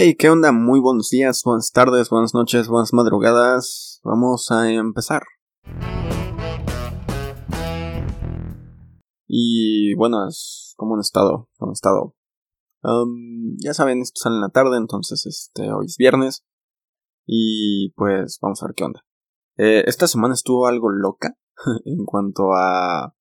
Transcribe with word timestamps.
Hey, 0.00 0.14
¿qué 0.14 0.30
onda? 0.30 0.52
Muy 0.52 0.78
buenos 0.78 1.10
días, 1.10 1.42
buenas 1.44 1.72
tardes, 1.72 2.08
buenas 2.08 2.32
noches, 2.32 2.68
buenas 2.68 2.92
madrugadas. 2.92 4.00
Vamos 4.04 4.48
a 4.52 4.70
empezar. 4.70 5.24
Y 9.26 9.96
buenas, 9.96 10.74
¿cómo 10.76 10.94
han 10.94 11.00
estado? 11.00 11.48
¿Cómo 11.58 11.70
han 11.70 11.72
estado? 11.72 12.14
Um, 12.84 13.56
ya 13.58 13.74
saben, 13.74 14.00
esto 14.00 14.20
sale 14.22 14.36
en 14.36 14.42
la 14.42 14.50
tarde, 14.50 14.76
entonces 14.76 15.26
este, 15.26 15.72
hoy 15.72 15.86
es 15.86 15.96
viernes. 15.98 16.44
Y 17.26 17.90
pues 17.96 18.38
vamos 18.40 18.62
a 18.62 18.66
ver 18.66 18.76
qué 18.76 18.84
onda. 18.84 19.04
Eh, 19.56 19.82
esta 19.88 20.06
semana 20.06 20.34
estuvo 20.34 20.68
algo 20.68 20.90
loca 20.90 21.36
en 21.86 22.04
cuanto 22.04 22.52
a, 22.54 23.16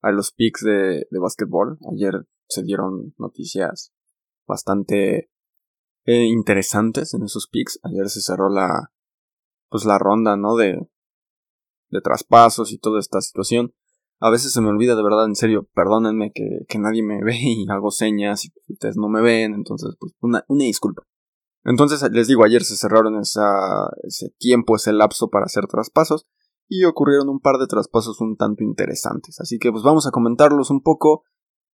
a 0.00 0.12
los 0.12 0.32
picks 0.32 0.62
de, 0.62 1.06
de 1.10 1.18
básquetbol. 1.20 1.76
Ayer 1.92 2.26
se 2.48 2.62
dieron 2.62 3.12
noticias 3.18 3.92
bastante 4.46 5.28
eh, 6.06 6.24
interesantes 6.24 7.14
en 7.14 7.24
esos 7.24 7.48
picks. 7.48 7.78
Ayer 7.82 8.08
se 8.08 8.22
cerró 8.22 8.48
la, 8.48 8.92
pues 9.68 9.84
la 9.84 9.98
ronda, 9.98 10.36
¿no? 10.36 10.56
De, 10.56 10.78
de 11.90 12.00
traspasos 12.00 12.72
y 12.72 12.78
toda 12.78 13.00
esta 13.00 13.20
situación. 13.20 13.74
A 14.18 14.30
veces 14.30 14.52
se 14.52 14.60
me 14.62 14.68
olvida 14.68 14.96
de 14.96 15.02
verdad, 15.02 15.26
en 15.26 15.34
serio, 15.34 15.68
perdónenme 15.74 16.32
que, 16.32 16.64
que 16.68 16.78
nadie 16.78 17.02
me 17.02 17.22
ve 17.22 17.36
y 17.38 17.66
hago 17.70 17.90
señas 17.90 18.46
y 18.46 18.52
ustedes 18.72 18.96
no 18.96 19.08
me 19.08 19.20
ven, 19.20 19.54
entonces 19.54 19.94
pues 19.98 20.14
una, 20.20 20.44
una 20.48 20.64
disculpa. 20.64 21.02
Entonces 21.64 22.00
les 22.12 22.28
digo, 22.28 22.44
ayer 22.44 22.62
se 22.62 22.76
cerraron 22.76 23.18
esa, 23.20 23.90
ese 24.04 24.30
tiempo, 24.38 24.76
ese 24.76 24.92
lapso 24.92 25.28
para 25.28 25.46
hacer 25.46 25.66
traspasos 25.66 26.26
y 26.68 26.84
ocurrieron 26.84 27.28
un 27.28 27.40
par 27.40 27.58
de 27.58 27.66
traspasos 27.66 28.20
un 28.20 28.36
tanto 28.36 28.62
interesantes. 28.64 29.40
Así 29.40 29.58
que 29.58 29.70
pues 29.70 29.82
vamos 29.82 30.06
a 30.06 30.12
comentarlos 30.12 30.70
un 30.70 30.82
poco. 30.82 31.24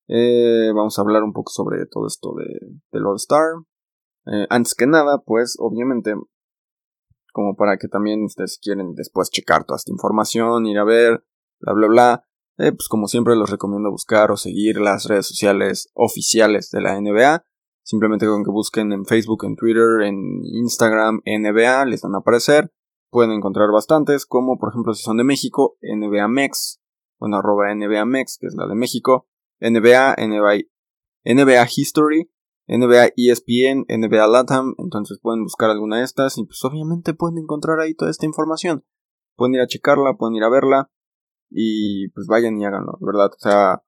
Eh, 0.08 0.72
vamos 0.74 0.98
a 0.98 1.02
hablar 1.02 1.22
un 1.22 1.32
poco 1.32 1.52
sobre 1.52 1.86
todo 1.86 2.06
esto 2.06 2.34
de, 2.36 2.80
del 2.90 3.06
All 3.06 3.16
Star, 3.16 3.52
eh, 4.26 4.46
antes 4.50 4.74
que 4.74 4.86
nada, 4.86 5.22
pues 5.24 5.56
obviamente, 5.58 6.14
como 7.32 7.56
para 7.56 7.76
que 7.76 7.88
también 7.88 8.24
ustedes 8.24 8.58
quieren 8.62 8.94
después 8.94 9.30
checar 9.30 9.64
toda 9.64 9.76
esta 9.76 9.92
información, 9.92 10.66
ir 10.66 10.78
a 10.78 10.84
ver, 10.84 11.24
bla, 11.60 11.72
bla, 11.72 11.86
bla, 11.88 12.24
eh, 12.58 12.72
pues 12.72 12.88
como 12.88 13.08
siempre 13.08 13.34
los 13.36 13.50
recomiendo 13.50 13.90
buscar 13.90 14.30
o 14.30 14.36
seguir 14.36 14.80
las 14.80 15.04
redes 15.04 15.26
sociales 15.26 15.90
oficiales 15.94 16.70
de 16.70 16.80
la 16.80 17.00
NBA. 17.00 17.44
Simplemente 17.84 18.26
con 18.26 18.44
que 18.44 18.50
busquen 18.50 18.92
en 18.92 19.04
Facebook, 19.06 19.44
en 19.44 19.56
Twitter, 19.56 20.02
en 20.02 20.44
Instagram, 20.44 21.20
NBA, 21.26 21.84
les 21.86 22.02
van 22.02 22.14
a 22.14 22.18
aparecer. 22.18 22.72
Pueden 23.10 23.32
encontrar 23.32 23.70
bastantes, 23.72 24.24
como 24.24 24.58
por 24.58 24.70
ejemplo 24.70 24.94
si 24.94 25.02
son 25.02 25.16
de 25.16 25.24
México, 25.24 25.76
NBA 25.82 26.28
Mex, 26.28 26.80
bueno, 27.18 27.38
arroba 27.38 27.74
NBA 27.74 28.04
Mex, 28.06 28.38
que 28.40 28.46
es 28.46 28.54
la 28.54 28.66
de 28.66 28.74
México, 28.74 29.26
NBA, 29.60 30.14
NBA, 30.18 30.68
NBA 31.24 31.66
History, 31.76 32.31
NBA 32.68 33.12
ESPN, 33.16 33.84
NBA 33.88 34.26
Latam, 34.28 34.74
entonces 34.78 35.18
pueden 35.20 35.42
buscar 35.42 35.70
alguna 35.70 35.98
de 35.98 36.04
estas 36.04 36.38
y 36.38 36.44
pues 36.44 36.64
obviamente 36.64 37.14
pueden 37.14 37.38
encontrar 37.38 37.80
ahí 37.80 37.94
toda 37.94 38.10
esta 38.10 38.26
información. 38.26 38.84
Pueden 39.36 39.54
ir 39.54 39.60
a 39.60 39.66
checarla, 39.66 40.16
pueden 40.16 40.36
ir 40.36 40.44
a 40.44 40.50
verla 40.50 40.90
y 41.50 42.08
pues 42.10 42.26
vayan 42.26 42.58
y 42.60 42.64
háganlo, 42.64 42.98
¿verdad? 43.00 43.30
O 43.34 43.38
sea, 43.38 43.82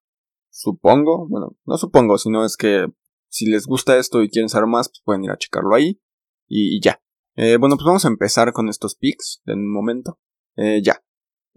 supongo, 0.50 1.26
bueno, 1.28 1.56
no 1.64 1.76
supongo, 1.76 2.18
sino 2.18 2.44
es 2.44 2.56
que 2.56 2.86
si 3.28 3.46
les 3.46 3.66
gusta 3.66 3.96
esto 3.96 4.22
y 4.22 4.28
quieren 4.28 4.48
saber 4.48 4.68
más, 4.68 4.88
pues 4.88 5.02
pueden 5.04 5.24
ir 5.24 5.30
a 5.30 5.38
checarlo 5.38 5.74
ahí 5.74 6.00
y, 6.46 6.80
ya. 6.80 7.00
Eh, 7.36 7.56
bueno, 7.56 7.76
pues 7.76 7.86
vamos 7.86 8.04
a 8.04 8.08
empezar 8.08 8.52
con 8.52 8.68
estos 8.68 8.94
picks 8.94 9.42
en 9.46 9.58
un 9.58 9.72
momento. 9.72 10.20
Eh, 10.56 10.82
ya. 10.84 11.02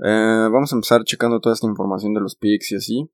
Eh, 0.04 0.50
vamos 0.52 0.72
a 0.74 0.76
empezar 0.76 1.04
checando 1.04 1.40
toda 1.40 1.54
esta 1.54 1.68
información 1.68 2.14
de 2.14 2.22
los 2.22 2.36
picks 2.36 2.72
y 2.72 2.76
así. 2.78 3.12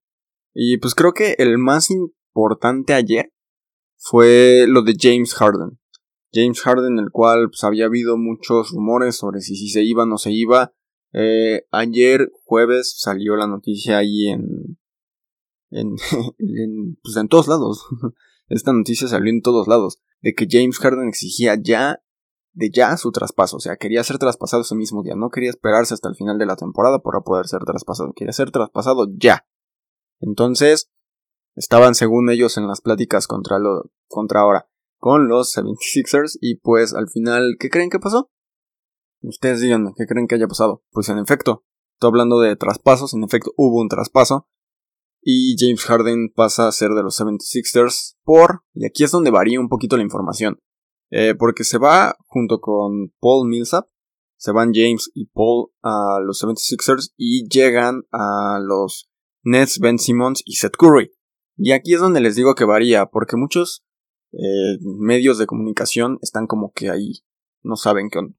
Y 0.53 0.77
pues 0.77 0.95
creo 0.95 1.13
que 1.13 1.35
el 1.39 1.57
más 1.57 1.89
importante 1.89 2.93
ayer 2.93 3.32
fue 4.03 4.65
lo 4.67 4.81
de 4.81 4.95
James 4.99 5.33
Harden. 5.33 5.79
James 6.33 6.59
Harden, 6.61 6.99
el 6.99 7.09
cual 7.09 7.47
pues, 7.49 7.63
había 7.63 7.85
habido 7.85 8.17
muchos 8.17 8.71
rumores 8.71 9.15
sobre 9.15 9.39
si, 9.39 9.55
si 9.55 9.69
se 9.69 9.81
iba 9.83 10.03
o 10.03 10.05
no 10.05 10.17
se 10.17 10.31
iba. 10.31 10.73
Eh, 11.13 11.65
ayer 11.71 12.29
jueves 12.43 12.95
salió 12.97 13.37
la 13.37 13.47
noticia 13.47 13.99
ahí 13.99 14.27
en, 14.27 14.77
en, 15.71 15.95
en, 16.37 16.99
pues 17.01 17.15
en 17.15 17.29
todos 17.29 17.47
lados. 17.47 17.85
Esta 18.49 18.73
noticia 18.73 19.07
salió 19.07 19.31
en 19.31 19.41
todos 19.41 19.69
lados. 19.69 20.01
De 20.21 20.33
que 20.33 20.47
James 20.49 20.79
Harden 20.79 21.07
exigía 21.07 21.55
ya, 21.61 22.03
de 22.51 22.71
ya 22.71 22.97
su 22.97 23.13
traspaso. 23.13 23.55
O 23.55 23.61
sea, 23.61 23.77
quería 23.77 24.03
ser 24.03 24.17
traspasado 24.17 24.63
ese 24.63 24.75
mismo 24.75 25.01
día. 25.01 25.15
No 25.15 25.29
quería 25.29 25.49
esperarse 25.49 25.93
hasta 25.93 26.09
el 26.09 26.15
final 26.15 26.37
de 26.37 26.45
la 26.45 26.57
temporada 26.57 26.99
para 26.99 27.21
poder 27.21 27.47
ser 27.47 27.61
traspasado. 27.63 28.11
Quería 28.13 28.33
ser 28.33 28.51
traspasado 28.51 29.07
ya. 29.15 29.47
Entonces, 30.19 30.92
Estaban 31.55 31.95
según 31.95 32.29
ellos 32.29 32.57
en 32.57 32.67
las 32.67 32.81
pláticas 32.81 33.27
contra, 33.27 33.59
lo, 33.59 33.91
contra 34.07 34.41
ahora 34.41 34.67
con 34.97 35.27
los 35.27 35.53
76ers 35.53 36.37
y 36.39 36.55
pues 36.55 36.93
al 36.93 37.09
final, 37.09 37.57
¿qué 37.59 37.69
creen 37.69 37.89
que 37.89 37.99
pasó? 37.99 38.31
Ustedes 39.21 39.59
díganme, 39.59 39.91
¿qué 39.97 40.05
creen 40.05 40.27
que 40.27 40.35
haya 40.35 40.47
pasado? 40.47 40.83
Pues 40.91 41.09
en 41.09 41.17
efecto, 41.17 41.65
estoy 41.95 42.07
hablando 42.07 42.39
de 42.39 42.55
traspasos, 42.55 43.13
en 43.13 43.23
efecto 43.23 43.51
hubo 43.57 43.81
un 43.81 43.89
traspaso 43.89 44.47
y 45.21 45.55
James 45.57 45.83
Harden 45.83 46.31
pasa 46.33 46.67
a 46.67 46.71
ser 46.71 46.91
de 46.91 47.03
los 47.03 47.19
76ers 47.19 48.15
por, 48.23 48.63
y 48.73 48.85
aquí 48.85 49.03
es 49.03 49.11
donde 49.11 49.29
varía 49.29 49.59
un 49.59 49.69
poquito 49.69 49.97
la 49.97 50.03
información, 50.03 50.59
eh, 51.09 51.35
porque 51.37 51.63
se 51.63 51.77
va 51.77 52.15
junto 52.27 52.59
con 52.59 53.13
Paul 53.19 53.49
Millsap, 53.49 53.87
se 54.37 54.51
van 54.51 54.71
James 54.73 55.11
y 55.13 55.27
Paul 55.27 55.71
a 55.81 56.19
los 56.21 56.43
76ers 56.43 57.13
y 57.17 57.47
llegan 57.47 58.03
a 58.11 58.59
los 58.61 59.09
Nets, 59.43 59.79
Ben 59.79 59.99
Simmons 59.99 60.41
y 60.45 60.55
Seth 60.55 60.75
Curry. 60.77 61.11
Y 61.57 61.71
aquí 61.71 61.93
es 61.93 61.99
donde 61.99 62.21
les 62.21 62.35
digo 62.35 62.55
que 62.55 62.65
varía, 62.65 63.07
porque 63.07 63.37
muchos 63.37 63.83
eh, 64.31 64.77
medios 64.81 65.37
de 65.37 65.45
comunicación 65.45 66.17
están 66.21 66.47
como 66.47 66.71
que 66.73 66.89
ahí, 66.89 67.23
no 67.61 67.75
saben 67.75 68.09
qué 68.09 68.19
onda. 68.19 68.35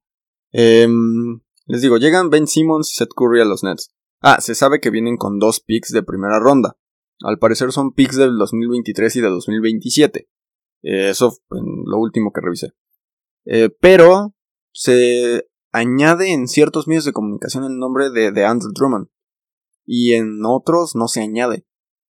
Em, 0.51 1.41
les 1.65 1.81
digo, 1.81 1.97
llegan 1.97 2.29
Ben 2.29 2.47
Simmons 2.47 2.91
y 2.91 2.95
Seth 2.95 3.13
Curry 3.15 3.41
a 3.41 3.45
los 3.45 3.63
Nets. 3.63 3.91
Ah, 4.21 4.39
se 4.41 4.55
sabe 4.55 4.79
que 4.79 4.89
vienen 4.89 5.17
con 5.17 5.39
dos 5.39 5.59
picks 5.59 5.91
de 5.91 6.03
primera 6.03 6.39
ronda. 6.39 6.77
Al 7.21 7.39
parecer 7.39 7.71
son 7.71 7.93
picks 7.93 8.17
del 8.17 8.37
2023 8.37 9.15
y 9.15 9.21
de 9.21 9.29
2027. 9.29 10.29
Eh, 10.83 11.09
eso 11.09 11.31
fue 11.47 11.59
lo 11.85 11.97
último 11.97 12.31
que 12.33 12.41
revisé. 12.41 12.73
Eh, 13.45 13.69
pero 13.79 14.33
se 14.71 15.47
añade 15.71 16.33
en 16.33 16.47
ciertos 16.47 16.87
medios 16.87 17.05
de 17.05 17.13
comunicación 17.13 17.63
el 17.63 17.77
nombre 17.77 18.09
de 18.09 18.45
Andrew 18.45 18.71
Drummond. 18.73 19.07
Y 19.85 20.13
en 20.13 20.39
otros 20.45 20.95
no 20.95 21.07
se 21.07 21.21
añade. 21.21 21.65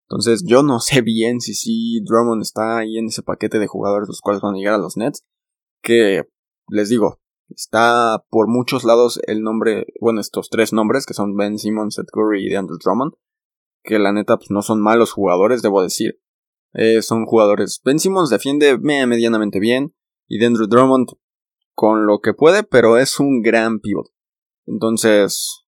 Entonces 0.08 0.44
yo 0.46 0.62
no 0.62 0.80
sé 0.80 1.02
bien 1.02 1.42
si 1.42 1.54
sí 1.54 2.00
Drummond 2.04 2.42
está 2.42 2.78
ahí 2.78 2.98
en 2.98 3.08
ese 3.08 3.24
paquete 3.24 3.58
de 3.58 3.68
jugadores 3.68 4.08
los 4.08 4.22
cuales 4.22 4.42
van 4.42 4.56
a 4.56 4.58
llegar 4.58 4.76
a 4.76 4.80
los 4.80 4.98
Nets. 4.98 5.26
Que 5.82 6.24
les 6.68 6.90
digo, 6.90 7.20
está 7.50 8.24
por 8.30 8.48
muchos 8.48 8.84
lados 8.84 9.20
el 9.28 9.42
nombre, 9.42 9.88
bueno, 10.00 10.22
estos 10.22 10.50
tres 10.50 10.74
nombres 10.74 11.06
que 11.06 11.14
son 11.14 11.36
Ben 11.36 11.58
Simmons, 11.58 11.96
Seth 11.96 12.10
Curry 12.12 12.46
y 12.46 12.50
DeAndre 12.50 12.78
Drummond. 12.84 13.14
Que 13.84 14.00
la 14.00 14.12
neta 14.12 14.38
pues, 14.38 14.52
no 14.52 14.62
son 14.62 14.82
malos 14.82 15.12
jugadores, 15.12 15.62
debo 15.62 15.82
decir. 15.82 16.20
Eh, 16.74 17.02
son 17.02 17.26
jugadores. 17.26 17.82
Ben 17.84 18.00
Simmons 18.00 18.30
defiende 18.30 18.78
medianamente 18.78 19.60
bien. 19.60 19.96
Y 20.28 20.40
DeAndre 20.40 20.68
Drummond 20.68 21.10
con 21.74 22.06
lo 22.06 22.20
que 22.20 22.34
puede, 22.34 22.64
pero 22.64 22.98
es 22.98 23.20
un 23.20 23.42
gran 23.42 23.80
pivot. 23.80 24.08
Entonces, 24.66 25.66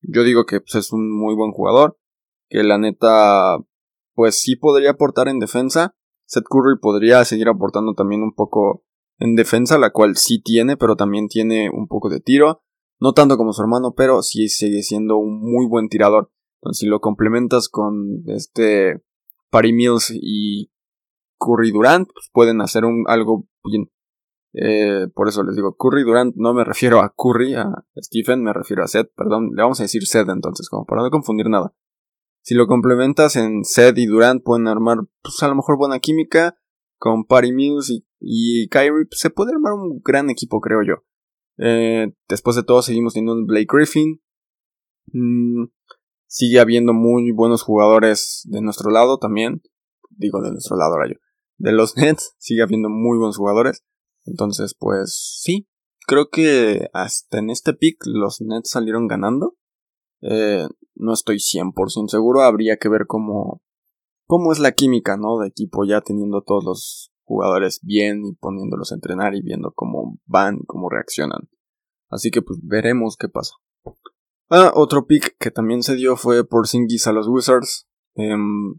yo 0.00 0.24
digo 0.24 0.46
que 0.46 0.60
pues, 0.60 0.74
es 0.74 0.92
un 0.92 1.16
muy 1.16 1.34
buen 1.34 1.52
jugador. 1.52 1.98
Que 2.48 2.64
la 2.64 2.78
neta 2.78 3.58
pues 4.20 4.38
sí 4.38 4.54
podría 4.54 4.90
aportar 4.90 5.28
en 5.28 5.38
defensa. 5.38 5.94
Seth 6.26 6.44
Curry 6.44 6.78
podría 6.78 7.24
seguir 7.24 7.48
aportando 7.48 7.94
también 7.94 8.22
un 8.22 8.34
poco 8.34 8.84
en 9.18 9.34
defensa, 9.34 9.78
la 9.78 9.92
cual 9.92 10.18
sí 10.18 10.42
tiene, 10.42 10.76
pero 10.76 10.94
también 10.94 11.26
tiene 11.28 11.70
un 11.70 11.88
poco 11.88 12.10
de 12.10 12.20
tiro. 12.20 12.60
No 12.98 13.14
tanto 13.14 13.38
como 13.38 13.54
su 13.54 13.62
hermano, 13.62 13.94
pero 13.96 14.20
sí 14.20 14.50
sigue 14.50 14.82
siendo 14.82 15.16
un 15.16 15.40
muy 15.40 15.66
buen 15.66 15.88
tirador. 15.88 16.30
Entonces, 16.60 16.80
si 16.80 16.86
lo 16.86 17.00
complementas 17.00 17.70
con 17.70 18.22
este 18.26 19.02
Parry 19.48 19.72
Mills 19.72 20.12
y 20.14 20.70
Curry 21.38 21.70
Durant, 21.70 22.06
pues 22.12 22.28
pueden 22.30 22.60
hacer 22.60 22.84
algo 23.06 23.48
bien. 23.64 23.90
Eh, 24.52 25.06
por 25.14 25.28
eso 25.28 25.42
les 25.44 25.56
digo, 25.56 25.76
Curry 25.78 26.02
Durant, 26.02 26.36
no 26.36 26.52
me 26.52 26.64
refiero 26.64 27.00
a 27.00 27.14
Curry, 27.16 27.54
a 27.54 27.72
Stephen, 27.96 28.42
me 28.42 28.52
refiero 28.52 28.84
a 28.84 28.86
Seth, 28.86 29.14
perdón, 29.16 29.52
le 29.56 29.62
vamos 29.62 29.80
a 29.80 29.84
decir 29.84 30.06
Seth 30.06 30.28
entonces, 30.28 30.68
como 30.68 30.84
para 30.84 31.00
no 31.00 31.08
confundir 31.08 31.48
nada. 31.48 31.72
Si 32.42 32.54
lo 32.54 32.66
complementas 32.66 33.36
en 33.36 33.64
Seth 33.64 33.98
y 33.98 34.06
Durant 34.06 34.42
pueden 34.42 34.66
armar, 34.66 34.98
pues 35.22 35.42
a 35.42 35.48
lo 35.48 35.54
mejor 35.54 35.76
buena 35.76 35.98
química. 35.98 36.56
Con 36.98 37.24
Patty 37.24 37.52
Mills 37.52 37.88
y, 37.90 38.06
y 38.18 38.68
Kyrie 38.68 39.06
pues, 39.08 39.20
se 39.20 39.30
puede 39.30 39.52
armar 39.52 39.72
un 39.72 40.02
gran 40.04 40.28
equipo, 40.28 40.60
creo 40.60 40.82
yo. 40.82 41.04
Eh, 41.56 42.12
después 42.28 42.56
de 42.56 42.62
todo 42.62 42.82
seguimos 42.82 43.14
teniendo 43.14 43.34
un 43.34 43.46
Blake 43.46 43.68
Griffin. 43.70 44.20
Mm, 45.12 45.64
sigue 46.26 46.60
habiendo 46.60 46.92
muy 46.92 47.32
buenos 47.32 47.62
jugadores 47.62 48.42
de 48.44 48.60
nuestro 48.60 48.90
lado 48.90 49.18
también. 49.18 49.62
Digo 50.10 50.42
de 50.42 50.50
nuestro 50.50 50.76
lado 50.76 50.92
ahora 50.92 51.08
yo. 51.08 51.16
De 51.56 51.72
los 51.72 51.96
Nets 51.98 52.34
sigue 52.38 52.62
habiendo 52.62 52.88
muy 52.88 53.18
buenos 53.18 53.36
jugadores. 53.36 53.84
Entonces, 54.24 54.74
pues 54.78 55.38
sí. 55.42 55.68
Creo 56.06 56.28
que 56.30 56.88
hasta 56.92 57.38
en 57.38 57.50
este 57.50 57.72
pick 57.72 58.04
los 58.04 58.40
Nets 58.40 58.70
salieron 58.70 59.06
ganando. 59.06 59.56
Eh, 60.22 60.66
no 61.00 61.12
estoy 61.12 61.36
100% 61.36 62.08
seguro, 62.08 62.42
habría 62.42 62.76
que 62.76 62.88
ver 62.88 63.06
cómo, 63.06 63.62
cómo 64.26 64.52
es 64.52 64.58
la 64.58 64.72
química, 64.72 65.16
¿no? 65.16 65.38
De 65.38 65.48
equipo 65.48 65.84
ya 65.84 66.00
teniendo 66.00 66.42
todos 66.42 66.64
los 66.64 67.12
jugadores 67.24 67.80
bien 67.82 68.24
y 68.26 68.34
poniéndolos 68.34 68.92
a 68.92 68.96
entrenar 68.96 69.34
y 69.34 69.42
viendo 69.42 69.72
cómo 69.72 70.18
van 70.26 70.58
y 70.62 70.66
cómo 70.66 70.88
reaccionan. 70.88 71.48
Así 72.08 72.30
que 72.30 72.42
pues 72.42 72.58
veremos 72.62 73.16
qué 73.16 73.28
pasa. 73.28 73.54
Ah, 74.48 74.72
otro 74.74 75.06
pick 75.06 75.36
que 75.38 75.52
también 75.52 75.82
se 75.84 75.94
dio 75.94 76.16
fue 76.16 76.44
por 76.44 76.66
Singis 76.66 77.06
a 77.06 77.12
los 77.12 77.28
Wizards. 77.28 77.86
Em, 78.16 78.74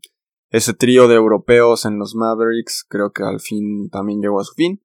ese 0.50 0.74
trío 0.74 1.08
de 1.08 1.16
europeos 1.16 1.86
en 1.86 1.98
los 1.98 2.14
Mavericks 2.14 2.86
creo 2.88 3.14
que 3.14 3.24
al 3.24 3.40
fin 3.40 3.90
también 3.90 4.20
llegó 4.20 4.42
a 4.42 4.44
su 4.44 4.54
fin. 4.54 4.84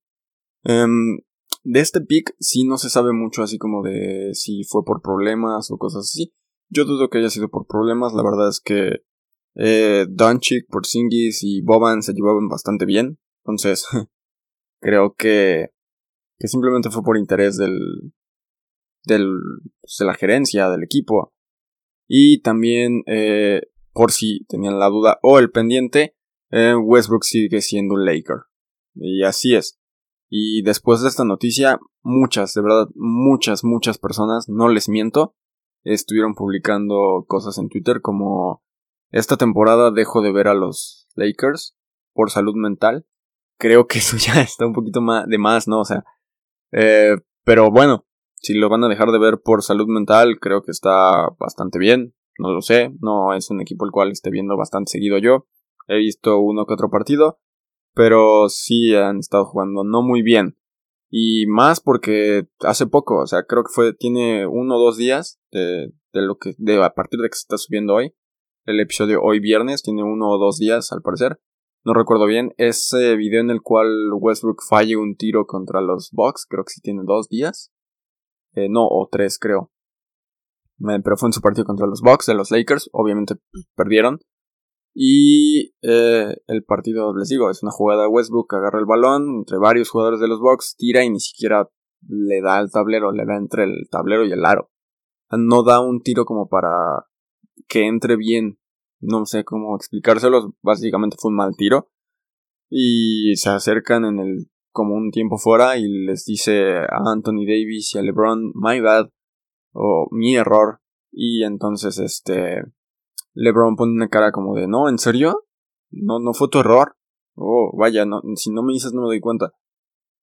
Em, 0.63 1.19
de 1.65 1.81
este 1.81 2.01
pick 2.01 2.37
sí 2.39 2.65
no 2.65 2.79
se 2.79 2.89
sabe 2.89 3.13
mucho 3.13 3.43
así 3.43 3.59
como 3.59 3.83
de 3.83 4.31
si 4.35 4.63
fue 4.63 4.85
por 4.85 5.03
problemas 5.03 5.73
o 5.73 5.77
cosas 5.77 6.05
así. 6.05 6.33
Yo 6.69 6.85
dudo 6.85 7.09
que 7.09 7.19
haya 7.19 7.31
sido 7.31 7.49
por 7.49 7.67
problemas, 7.67 8.13
la 8.13 8.23
verdad 8.23 8.49
es 8.49 8.61
que 8.61 9.03
eh, 9.55 10.07
Doncic, 10.09 10.67
Porzingis 10.69 11.43
y 11.43 11.63
Boban 11.63 12.03
se 12.03 12.13
llevaban 12.13 12.49
bastante 12.49 12.85
bien, 12.85 13.19
entonces 13.45 13.87
creo 14.81 15.15
que, 15.15 15.69
que 16.39 16.49
simplemente 16.49 16.91
fue 16.91 17.03
por 17.03 17.17
interés 17.17 17.57
del, 17.57 17.79
del 19.05 19.29
pues, 19.81 19.97
de 19.99 20.05
la 20.05 20.15
gerencia 20.15 20.69
del 20.69 20.83
equipo 20.83 21.33
y 22.09 22.43
también 22.43 23.03
eh, 23.07 23.63
por 23.93 24.13
si 24.13 24.45
tenían 24.47 24.79
la 24.79 24.89
duda 24.89 25.19
o 25.23 25.39
el 25.39 25.51
pendiente, 25.51 26.17
eh, 26.51 26.75
Westbrook 26.75 27.25
sigue 27.25 27.61
siendo 27.61 27.95
un 27.95 28.05
Laker 28.05 28.43
y 28.95 29.23
así 29.23 29.55
es. 29.55 29.79
Y 30.29 30.63
después 30.63 31.03
de 31.03 31.09
esta 31.09 31.25
noticia, 31.25 31.79
muchas, 32.03 32.53
de 32.55 32.63
verdad, 32.63 32.89
muchas, 32.95 33.63
muchas 33.65 33.99
personas, 33.99 34.49
no 34.49 34.69
les 34.69 34.89
miento, 34.89 35.37
estuvieron 35.95 36.35
publicando 36.35 37.25
cosas 37.27 37.59
en 37.59 37.69
Twitter 37.69 38.01
como 38.01 38.63
esta 39.11 39.37
temporada 39.37 39.91
dejo 39.91 40.21
de 40.21 40.33
ver 40.33 40.49
a 40.49 40.55
los 40.55 41.09
Lakers 41.15 41.77
por 42.13 42.31
salud 42.31 42.55
mental. 42.57 43.07
Creo 43.59 43.87
que 43.87 43.99
eso 44.01 44.17
ya 44.17 44.41
está 44.41 44.67
un 44.67 44.73
poquito 44.73 45.01
más 45.01 45.27
de 45.27 45.39
más, 45.39 45.69
¿no? 45.69 45.81
O 45.81 45.85
sea, 45.85 46.05
eh, 46.73 47.17
pero 47.45 47.71
bueno, 47.71 48.07
si 48.35 48.55
lo 48.55 48.69
van 48.69 48.85
a 48.85 48.89
dejar 48.89 49.11
de 49.11 49.19
ver 49.19 49.41
por 49.43 49.63
salud 49.63 49.87
mental, 49.87 50.39
creo 50.41 50.63
que 50.63 50.71
está 50.71 51.29
bastante 51.39 51.79
bien. 51.79 52.15
No 52.39 52.53
lo 52.53 52.61
sé, 52.61 52.93
no 53.01 53.33
es 53.33 53.51
un 53.51 53.61
equipo 53.61 53.87
el 53.87 53.93
cual 53.93 54.11
esté 54.11 54.31
viendo 54.31 54.57
bastante 54.57 54.91
seguido 54.91 55.19
yo. 55.19 55.47
He 55.89 55.97
visto 55.97 56.39
uno 56.39 56.67
que 56.67 56.75
otro 56.75 56.91
partido, 56.91 57.39
pero 57.95 58.49
sí 58.49 58.95
han 58.95 59.19
estado 59.19 59.47
jugando 59.47 59.85
no 59.85 60.03
muy 60.03 60.23
bien. 60.23 60.59
Y 61.11 61.47
más 61.47 61.81
porque 61.81 62.49
hace 62.61 62.87
poco, 62.87 63.23
o 63.23 63.27
sea, 63.27 63.45
creo 63.45 63.63
que 63.63 63.73
fue, 63.73 63.95
tiene 63.95 64.47
uno 64.47 64.77
o 64.77 64.81
dos 64.81 64.97
días 64.97 65.39
de, 65.53 65.93
de 66.13 66.23
lo 66.23 66.37
que, 66.39 66.55
de 66.59 66.83
a 66.83 66.91
partir 66.91 67.21
de 67.21 67.29
que 67.29 67.37
se 67.37 67.43
está 67.43 67.59
subiendo 67.59 67.95
hoy. 67.95 68.15
El 68.65 68.81
episodio 68.81 69.23
hoy 69.23 69.39
viernes 69.39 69.83
tiene 69.83 70.03
uno 70.03 70.29
o 70.29 70.39
dos 70.39 70.59
días 70.59 70.91
al 70.91 71.03
parecer. 71.03 71.39
No 71.85 71.95
recuerdo 71.95 72.27
bien. 72.27 72.53
Ese 72.57 73.15
video 73.15 73.41
en 73.41 73.51
el 73.51 73.63
cual 73.63 74.13
Westbrook 74.13 74.61
falle 74.69 74.97
un 74.97 75.15
tiro 75.17 75.47
contra 75.47 75.81
los 75.81 76.11
Bucks, 76.11 76.45
creo 76.45 76.65
que 76.65 76.73
sí 76.73 76.81
tiene 76.81 77.03
dos 77.05 77.29
días. 77.29 77.71
Eh, 78.55 78.69
no, 78.69 78.89
o 78.89 79.09
tres 79.09 79.39
creo. 79.39 79.71
Pero 80.79 81.17
fue 81.17 81.29
en 81.29 81.33
su 81.33 81.41
partido 81.41 81.65
contra 81.65 81.87
los 81.87 82.01
Bucks 82.01 82.27
de 82.27 82.35
los 82.35 82.51
Lakers. 82.51 82.91
Obviamente 82.93 83.37
perdieron. 83.77 84.19
Y 84.99 85.75
eh, 85.83 86.35
el 86.47 86.65
partido, 86.65 87.15
les 87.15 87.29
digo, 87.29 87.51
es 87.51 87.63
una 87.63 87.71
jugada 87.71 88.09
Westbrook, 88.09 88.55
agarra 88.55 88.79
el 88.79 88.87
balón 88.87 89.41
entre 89.41 89.59
varios 89.59 89.91
jugadores 89.91 90.21
de 90.21 90.27
los 90.29 90.41
Bucks, 90.41 90.75
tira 90.79 91.05
y 91.05 91.11
ni 91.11 91.21
siquiera 91.21 91.69
le 92.09 92.41
da 92.41 92.57
al 92.57 92.71
tablero, 92.71 93.13
le 93.13 93.27
da 93.27 93.37
entre 93.37 93.65
el 93.65 93.89
tablero 93.91 94.25
y 94.25 94.33
el 94.33 94.43
aro. 94.47 94.71
No 95.31 95.65
da 95.65 95.81
un 95.81 96.01
tiro 96.01 96.25
como 96.25 96.49
para 96.49 97.05
que 97.69 97.87
entre 97.87 98.17
bien. 98.17 98.59
No 98.99 99.27
sé 99.27 99.45
cómo 99.45 99.77
explicárselos, 99.77 100.49
básicamente 100.63 101.19
fue 101.21 101.31
un 101.31 101.37
mal 101.37 101.53
tiro. 101.59 101.91
Y 102.71 103.37
se 103.37 103.51
acercan 103.51 104.07
en 104.07 104.19
el 104.19 104.51
como 104.73 104.95
un 104.95 105.11
tiempo 105.11 105.37
fuera 105.37 105.77
y 105.77 106.07
les 106.07 106.25
dice 106.25 106.79
a 106.79 107.13
Anthony 107.13 107.45
Davis 107.47 107.95
y 107.95 107.99
a 107.99 108.03
LeBron, 108.03 108.53
my 108.55 108.81
bad, 108.81 109.11
o 109.75 110.09
mi 110.11 110.37
error. 110.37 110.81
Y 111.13 111.45
entonces 111.45 111.99
este 111.99 112.63
LeBron 113.37 113.77
pone 113.77 113.93
una 113.93 114.09
cara 114.09 114.33
como 114.33 114.55
de, 114.55 114.67
no, 114.67 114.89
¿en 114.89 114.99
serio? 114.99 115.45
No, 115.91 116.19
no 116.19 116.33
fue 116.33 116.49
tu 116.49 116.59
error. 116.59 116.97
Oh, 117.35 117.71
vaya, 117.77 118.07
no, 118.07 118.23
si 118.35 118.51
no 118.51 118.63
me 118.63 118.73
dices 118.73 118.93
no 118.93 119.03
me 119.03 119.09
doy 119.09 119.21
cuenta. 119.21 119.53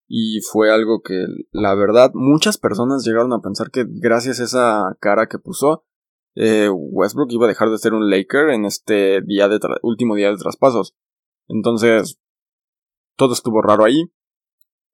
Y 0.07 0.41
fue 0.41 0.71
algo 0.71 1.01
que, 1.01 1.25
la 1.51 1.75
verdad, 1.75 2.11
muchas 2.13 2.57
personas 2.57 3.05
llegaron 3.05 3.31
a 3.31 3.41
pensar 3.41 3.69
que 3.71 3.85
gracias 3.87 4.39
a 4.39 4.43
esa 4.43 4.97
cara 4.99 5.27
que 5.27 5.37
puso, 5.37 5.85
eh, 6.35 6.69
Westbrook 6.69 7.31
iba 7.31 7.45
a 7.45 7.47
dejar 7.47 7.69
de 7.69 7.77
ser 7.77 7.93
un 7.93 8.09
Laker 8.09 8.49
en 8.49 8.65
este 8.65 9.21
día 9.21 9.47
de 9.47 9.59
último 9.83 10.15
día 10.15 10.31
de 10.31 10.37
traspasos. 10.37 10.95
Entonces, 11.47 12.19
todo 13.15 13.33
estuvo 13.33 13.61
raro 13.61 13.85
ahí. 13.85 14.11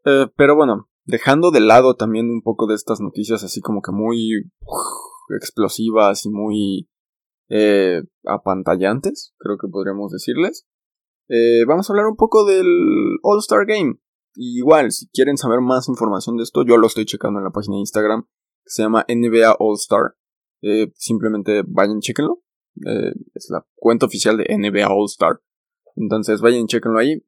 Eh, 0.05 0.27
pero 0.35 0.55
bueno, 0.55 0.89
dejando 1.05 1.51
de 1.51 1.61
lado 1.61 1.95
también 1.95 2.29
un 2.29 2.41
poco 2.41 2.67
de 2.67 2.75
estas 2.75 2.99
noticias 2.99 3.43
así 3.43 3.61
como 3.61 3.81
que 3.81 3.91
muy 3.91 4.51
explosivas 5.29 6.25
y 6.25 6.29
muy 6.29 6.89
eh, 7.49 8.03
apantallantes, 8.25 9.33
creo 9.37 9.57
que 9.57 9.67
podríamos 9.67 10.11
decirles. 10.11 10.65
Eh, 11.27 11.65
vamos 11.67 11.89
a 11.89 11.93
hablar 11.93 12.07
un 12.07 12.15
poco 12.15 12.45
del 12.45 12.67
All 13.21 13.39
Star 13.39 13.65
Game. 13.65 13.99
igual, 14.35 14.91
si 14.91 15.07
quieren 15.09 15.37
saber 15.37 15.61
más 15.61 15.89
información 15.89 16.37
de 16.37 16.43
esto, 16.43 16.63
yo 16.65 16.77
lo 16.77 16.87
estoy 16.87 17.05
checando 17.05 17.39
en 17.39 17.45
la 17.45 17.51
página 17.51 17.75
de 17.75 17.81
Instagram 17.81 18.23
que 18.63 18.69
se 18.69 18.83
llama 18.83 19.05
NBA 19.07 19.55
All 19.59 19.75
Star. 19.75 20.15
Eh, 20.61 20.91
simplemente 20.95 21.63
vayan, 21.67 21.99
chequenlo. 21.99 22.41
Eh, 22.85 23.13
es 23.33 23.47
la 23.49 23.65
cuenta 23.75 24.05
oficial 24.05 24.37
de 24.37 24.45
NBA 24.57 24.87
All 24.87 25.05
Star. 25.05 25.41
Entonces 25.95 26.41
vayan, 26.41 26.67
chequenlo 26.67 26.99
ahí. 26.99 27.23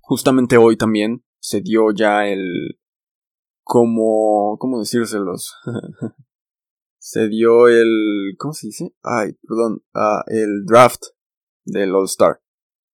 Justamente 0.00 0.56
hoy 0.56 0.76
también 0.76 1.24
se 1.38 1.60
dio 1.60 1.92
ya 1.94 2.26
el. 2.26 2.78
Como. 3.62 4.56
¿Cómo 4.58 4.80
decírselos? 4.80 5.54
se 7.02 7.28
dio 7.28 7.66
el... 7.66 8.36
¿Cómo 8.38 8.54
se 8.54 8.68
dice? 8.68 8.94
Ay, 9.02 9.32
perdón. 9.42 9.82
Ah, 9.92 10.22
el 10.28 10.64
draft 10.64 11.02
del 11.64 11.92
All 11.96 12.04
Star. 12.04 12.40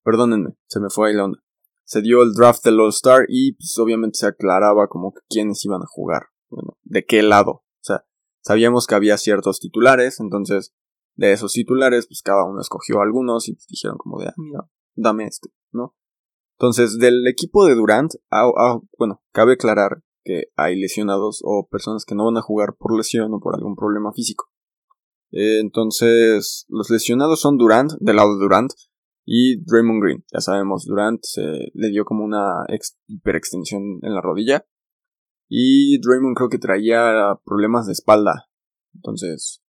Perdónenme, 0.02 0.56
se 0.66 0.80
me 0.80 0.88
fue 0.88 1.08
ahí 1.10 1.14
la 1.14 1.26
onda. 1.26 1.38
Se 1.84 2.00
dio 2.00 2.22
el 2.22 2.32
draft 2.32 2.64
del 2.64 2.80
All 2.80 2.88
Star 2.88 3.26
y 3.28 3.52
pues 3.52 3.78
obviamente 3.78 4.18
se 4.18 4.26
aclaraba 4.26 4.88
como 4.88 5.12
que 5.12 5.20
quiénes 5.28 5.62
iban 5.66 5.82
a 5.82 5.86
jugar. 5.86 6.28
Bueno, 6.48 6.78
de 6.84 7.04
qué 7.04 7.22
lado. 7.22 7.50
O 7.50 7.82
sea, 7.82 8.06
sabíamos 8.42 8.86
que 8.86 8.94
había 8.94 9.18
ciertos 9.18 9.60
titulares, 9.60 10.20
entonces 10.20 10.74
de 11.14 11.32
esos 11.32 11.52
titulares 11.52 12.06
pues 12.06 12.22
cada 12.22 12.46
uno 12.46 12.62
escogió 12.62 13.02
algunos 13.02 13.46
y 13.48 13.58
dijeron 13.68 13.98
como 13.98 14.20
de, 14.20 14.28
ah, 14.28 14.34
mira, 14.38 14.70
dame 14.94 15.26
este, 15.26 15.50
¿no? 15.70 15.94
Entonces, 16.58 16.98
del 16.98 17.26
equipo 17.28 17.66
de 17.66 17.74
Durant, 17.74 18.14
ah, 18.30 18.50
ah, 18.56 18.80
bueno, 18.98 19.22
cabe 19.32 19.52
aclarar 19.52 20.02
que 20.28 20.50
hay 20.56 20.78
lesionados 20.78 21.40
o 21.42 21.66
personas 21.70 22.04
que 22.04 22.14
no 22.14 22.26
van 22.26 22.36
a 22.36 22.42
jugar 22.42 22.76
por 22.78 22.94
lesión 22.94 23.32
o 23.32 23.40
por 23.40 23.54
algún 23.54 23.74
problema 23.74 24.12
físico. 24.12 24.50
Eh, 25.30 25.60
entonces, 25.60 26.66
los 26.68 26.90
lesionados 26.90 27.40
son 27.40 27.56
Durant, 27.56 27.92
del 27.98 28.16
lado 28.16 28.34
de 28.34 28.40
Durant, 28.40 28.72
y 29.24 29.62
Draymond 29.64 30.02
Green. 30.02 30.24
Ya 30.30 30.40
sabemos, 30.40 30.84
Durant 30.84 31.20
se 31.22 31.70
le 31.72 31.88
dio 31.88 32.04
como 32.04 32.24
una 32.24 32.66
hiperextensión 33.06 34.00
en 34.02 34.14
la 34.14 34.20
rodilla. 34.20 34.66
Y 35.48 35.98
Draymond 36.00 36.36
creo 36.36 36.50
que 36.50 36.58
traía 36.58 37.38
problemas 37.44 37.86
de 37.86 37.92
espalda. 37.92 38.48
Entonces, 38.94 39.62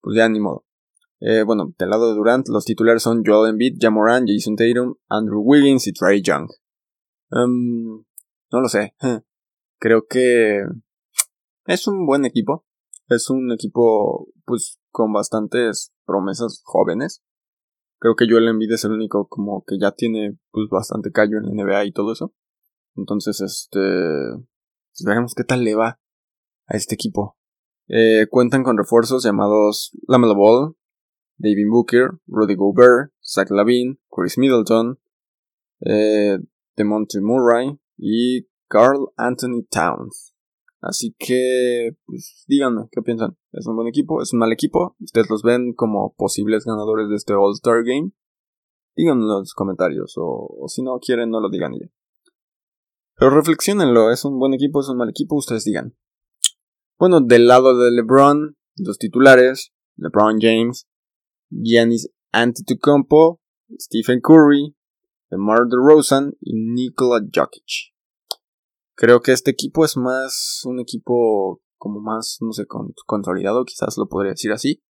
pues 0.00 0.16
ya 0.16 0.28
ni 0.28 0.38
modo. 0.38 0.64
Eh, 1.20 1.42
bueno, 1.42 1.74
del 1.76 1.90
lado 1.90 2.08
de 2.08 2.14
Durant, 2.14 2.48
los 2.48 2.64
titulares 2.64 3.02
son 3.02 3.24
Joel 3.26 3.50
Embiid, 3.50 3.78
Jamoran, 3.80 4.26
Jason 4.28 4.54
Tatum, 4.54 4.94
Andrew 5.08 5.42
Wiggins 5.44 5.88
y 5.88 5.92
Trey 5.92 6.22
Young. 6.22 6.48
Um, 7.32 8.04
no 8.52 8.60
lo 8.60 8.68
sé. 8.68 8.94
Creo 9.78 10.06
que 10.08 10.64
es 11.66 11.86
un 11.86 12.06
buen 12.06 12.24
equipo. 12.24 12.64
Es 13.08 13.30
un 13.30 13.52
equipo, 13.52 14.28
pues, 14.44 14.78
con 14.90 15.12
bastantes 15.12 15.92
promesas 16.04 16.60
jóvenes. 16.64 17.22
Creo 17.98 18.14
que 18.16 18.26
Joel 18.28 18.48
Embiid 18.48 18.72
es 18.72 18.84
el 18.84 18.92
único 18.92 19.28
como 19.28 19.64
que 19.66 19.78
ya 19.80 19.92
tiene, 19.92 20.38
pues, 20.50 20.68
bastante 20.70 21.10
callo 21.10 21.38
en 21.38 21.44
la 21.44 21.64
NBA 21.64 21.86
y 21.86 21.92
todo 21.92 22.12
eso. 22.12 22.34
Entonces, 22.96 23.40
este, 23.40 23.78
pues, 23.78 25.04
veremos 25.06 25.34
qué 25.34 25.44
tal 25.44 25.64
le 25.64 25.74
va 25.74 26.00
a 26.66 26.76
este 26.76 26.94
equipo. 26.94 27.36
Eh, 27.88 28.26
cuentan 28.30 28.62
con 28.62 28.76
refuerzos 28.76 29.24
llamados 29.24 29.92
Lamelo 30.06 30.34
Ball, 30.34 30.76
David 31.38 31.66
Booker, 31.70 32.10
Rudy 32.26 32.56
Gobert, 32.56 33.12
Zach 33.24 33.50
Lavine, 33.50 33.98
Chris 34.10 34.36
Middleton, 34.36 34.98
eh, 35.80 36.38
DeMonte 36.76 37.20
Murray 37.20 37.78
y 37.96 38.47
Carl 38.68 39.10
Anthony 39.16 39.64
Towns. 39.70 40.34
Así 40.80 41.14
que, 41.18 41.96
pues, 42.06 42.44
díganme, 42.46 42.88
¿qué 42.92 43.02
piensan? 43.02 43.36
¿Es 43.52 43.66
un 43.66 43.74
buen 43.74 43.88
equipo? 43.88 44.22
¿Es 44.22 44.32
un 44.32 44.38
mal 44.38 44.52
equipo? 44.52 44.94
¿Ustedes 45.00 45.28
los 45.28 45.42
ven 45.42 45.72
como 45.74 46.14
posibles 46.14 46.64
ganadores 46.64 47.08
de 47.08 47.16
este 47.16 47.34
All-Star 47.34 47.82
Game? 47.84 48.12
Díganlo 48.94 49.22
en 49.22 49.28
los 49.28 49.54
comentarios, 49.54 50.14
o, 50.16 50.66
si 50.68 50.82
no 50.82 50.98
quieren, 51.00 51.30
no 51.30 51.40
lo 51.40 51.50
digan 51.50 51.72
ya. 51.72 51.88
Pero 53.16 53.30
reflexionenlo, 53.30 54.12
¿es 54.12 54.24
un 54.24 54.38
buen 54.38 54.54
equipo? 54.54 54.80
¿Es 54.80 54.88
un 54.88 54.98
mal 54.98 55.10
equipo? 55.10 55.36
Ustedes 55.36 55.64
digan. 55.64 55.96
Bueno, 56.98 57.20
del 57.20 57.48
lado 57.48 57.76
de 57.76 57.90
LeBron, 57.90 58.56
los 58.76 58.98
titulares, 58.98 59.72
LeBron 59.96 60.38
James, 60.40 60.88
Giannis 61.50 62.10
Antetokounmpo, 62.32 63.40
Stephen 63.78 64.20
Curry, 64.20 64.76
DeMar 65.30 65.66
DeRozan 65.68 66.34
y 66.40 66.54
Nikola 66.54 67.20
Jokic. 67.34 67.97
Creo 69.00 69.20
que 69.20 69.30
este 69.30 69.52
equipo 69.52 69.84
es 69.84 69.96
más 69.96 70.62
un 70.64 70.80
equipo 70.80 71.60
como 71.76 72.00
más, 72.00 72.38
no 72.40 72.52
sé, 72.52 72.66
consolidado, 73.06 73.64
quizás 73.64 73.96
lo 73.96 74.08
podría 74.08 74.32
decir 74.32 74.50
así. 74.50 74.82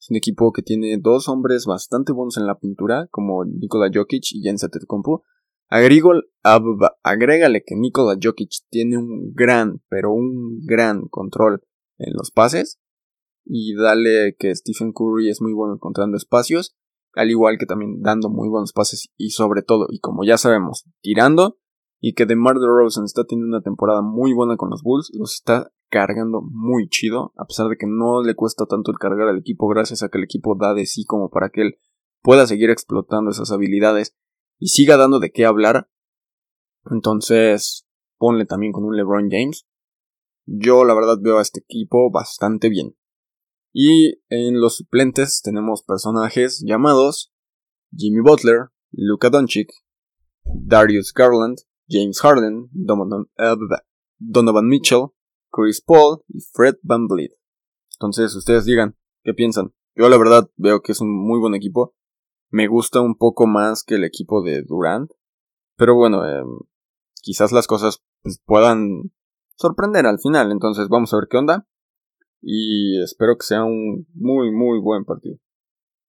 Es 0.00 0.10
un 0.10 0.16
equipo 0.16 0.52
que 0.52 0.62
tiene 0.62 0.98
dos 1.00 1.28
hombres 1.28 1.64
bastante 1.64 2.12
buenos 2.12 2.36
en 2.38 2.46
la 2.46 2.58
pintura, 2.58 3.06
como 3.12 3.44
Nikola 3.44 3.88
Jokic 3.94 4.24
y 4.32 4.42
Jens 4.42 4.64
Antetokounmpo. 4.64 5.22
agrégale 5.68 7.62
que 7.64 7.76
Nikola 7.76 8.18
Jokic 8.20 8.50
tiene 8.68 8.98
un 8.98 9.32
gran, 9.32 9.80
pero 9.88 10.12
un 10.12 10.58
gran 10.66 11.06
control 11.06 11.62
en 11.98 12.14
los 12.14 12.32
pases. 12.32 12.80
Y 13.44 13.76
dale 13.76 14.34
que 14.40 14.56
Stephen 14.56 14.92
Curry 14.92 15.30
es 15.30 15.40
muy 15.40 15.52
bueno 15.52 15.74
encontrando 15.74 16.16
espacios, 16.16 16.74
al 17.14 17.30
igual 17.30 17.58
que 17.58 17.66
también 17.66 18.02
dando 18.02 18.28
muy 18.28 18.48
buenos 18.48 18.72
pases 18.72 19.08
y 19.16 19.30
sobre 19.30 19.62
todo, 19.62 19.86
y 19.88 20.00
como 20.00 20.24
ya 20.24 20.36
sabemos, 20.36 20.84
tirando. 21.00 21.60
Y 22.04 22.14
que 22.14 22.26
DeMar 22.26 22.58
DeRozan 22.58 23.04
está 23.04 23.24
teniendo 23.24 23.56
una 23.56 23.62
temporada 23.62 24.02
muy 24.02 24.32
buena 24.32 24.56
con 24.56 24.70
los 24.70 24.82
Bulls, 24.82 25.12
los 25.14 25.34
está 25.34 25.72
cargando 25.88 26.42
muy 26.42 26.88
chido, 26.88 27.32
a 27.36 27.44
pesar 27.44 27.68
de 27.68 27.76
que 27.76 27.86
no 27.86 28.22
le 28.22 28.34
cuesta 28.34 28.66
tanto 28.66 28.90
el 28.90 28.98
cargar 28.98 29.28
al 29.28 29.38
equipo 29.38 29.68
gracias 29.68 30.02
a 30.02 30.08
que 30.08 30.18
el 30.18 30.24
equipo 30.24 30.56
da 30.58 30.74
de 30.74 30.84
sí 30.86 31.04
como 31.04 31.30
para 31.30 31.50
que 31.50 31.62
él 31.62 31.78
pueda 32.22 32.46
seguir 32.48 32.70
explotando 32.70 33.30
esas 33.30 33.52
habilidades 33.52 34.16
y 34.58 34.68
siga 34.68 34.96
dando 34.96 35.20
de 35.20 35.30
qué 35.30 35.46
hablar. 35.46 35.88
Entonces, 36.90 37.86
ponle 38.18 38.46
también 38.46 38.72
con 38.72 38.84
un 38.84 38.96
LeBron 38.96 39.28
James. 39.30 39.64
Yo 40.44 40.84
la 40.84 40.94
verdad 40.94 41.18
veo 41.20 41.38
a 41.38 41.42
este 41.42 41.60
equipo 41.60 42.10
bastante 42.10 42.68
bien. 42.68 42.96
Y 43.72 44.22
en 44.28 44.60
los 44.60 44.76
suplentes 44.76 45.40
tenemos 45.40 45.84
personajes 45.84 46.64
llamados 46.66 47.32
Jimmy 47.94 48.20
Butler, 48.20 48.70
Luka 48.90 49.30
Doncic, 49.30 49.70
Darius 50.44 51.12
Garland, 51.14 51.58
James 51.92 52.18
Harden, 52.20 52.70
eh, 53.38 53.56
Donovan 54.18 54.66
Mitchell, 54.66 55.08
Chris 55.50 55.82
Paul 55.82 56.22
y 56.28 56.40
Fred 56.40 56.76
Van 56.82 57.06
Vliet. 57.06 57.32
Entonces, 57.96 58.34
ustedes 58.34 58.64
digan, 58.64 58.96
¿qué 59.22 59.34
piensan? 59.34 59.74
Yo 59.94 60.08
la 60.08 60.16
verdad 60.16 60.50
veo 60.56 60.80
que 60.80 60.92
es 60.92 61.00
un 61.00 61.12
muy 61.12 61.38
buen 61.38 61.54
equipo. 61.54 61.94
Me 62.50 62.66
gusta 62.66 63.00
un 63.00 63.16
poco 63.16 63.46
más 63.46 63.84
que 63.84 63.96
el 63.96 64.04
equipo 64.04 64.42
de 64.42 64.62
Durant. 64.62 65.10
Pero 65.76 65.94
bueno, 65.94 66.26
em, 66.26 66.48
quizás 67.20 67.52
las 67.52 67.66
cosas 67.66 68.02
pues, 68.22 68.40
puedan 68.44 69.12
sorprender 69.56 70.06
al 70.06 70.18
final. 70.18 70.50
Entonces 70.50 70.88
vamos 70.88 71.12
a 71.12 71.16
ver 71.16 71.28
qué 71.30 71.36
onda. 71.36 71.66
Y 72.40 73.00
espero 73.02 73.36
que 73.36 73.46
sea 73.46 73.64
un 73.64 74.06
muy, 74.14 74.50
muy 74.50 74.80
buen 74.80 75.04
partido. 75.04 75.38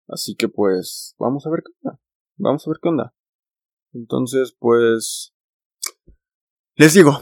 Así 0.08 0.36
que 0.36 0.48
pues 0.48 1.16
vamos 1.20 1.46
a 1.46 1.50
ver 1.50 1.64
qué 1.66 1.72
onda. 1.84 2.00
Vamos 2.38 2.66
a 2.66 2.72
ver 2.72 2.80
qué 2.82 2.90
onda. 2.90 3.14
Entonces 3.94 4.56
pues... 4.58 5.34
Les 6.76 6.96
digo, 6.96 7.20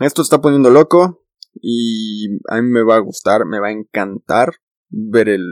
esto 0.00 0.22
está 0.22 0.40
poniendo 0.40 0.70
loco. 0.70 1.24
Y 1.60 2.38
a 2.48 2.60
mí 2.60 2.68
me 2.68 2.82
va 2.82 2.96
a 2.96 3.00
gustar, 3.00 3.44
me 3.46 3.60
va 3.60 3.68
a 3.68 3.72
encantar 3.72 4.54
ver 4.88 5.28
el, 5.28 5.44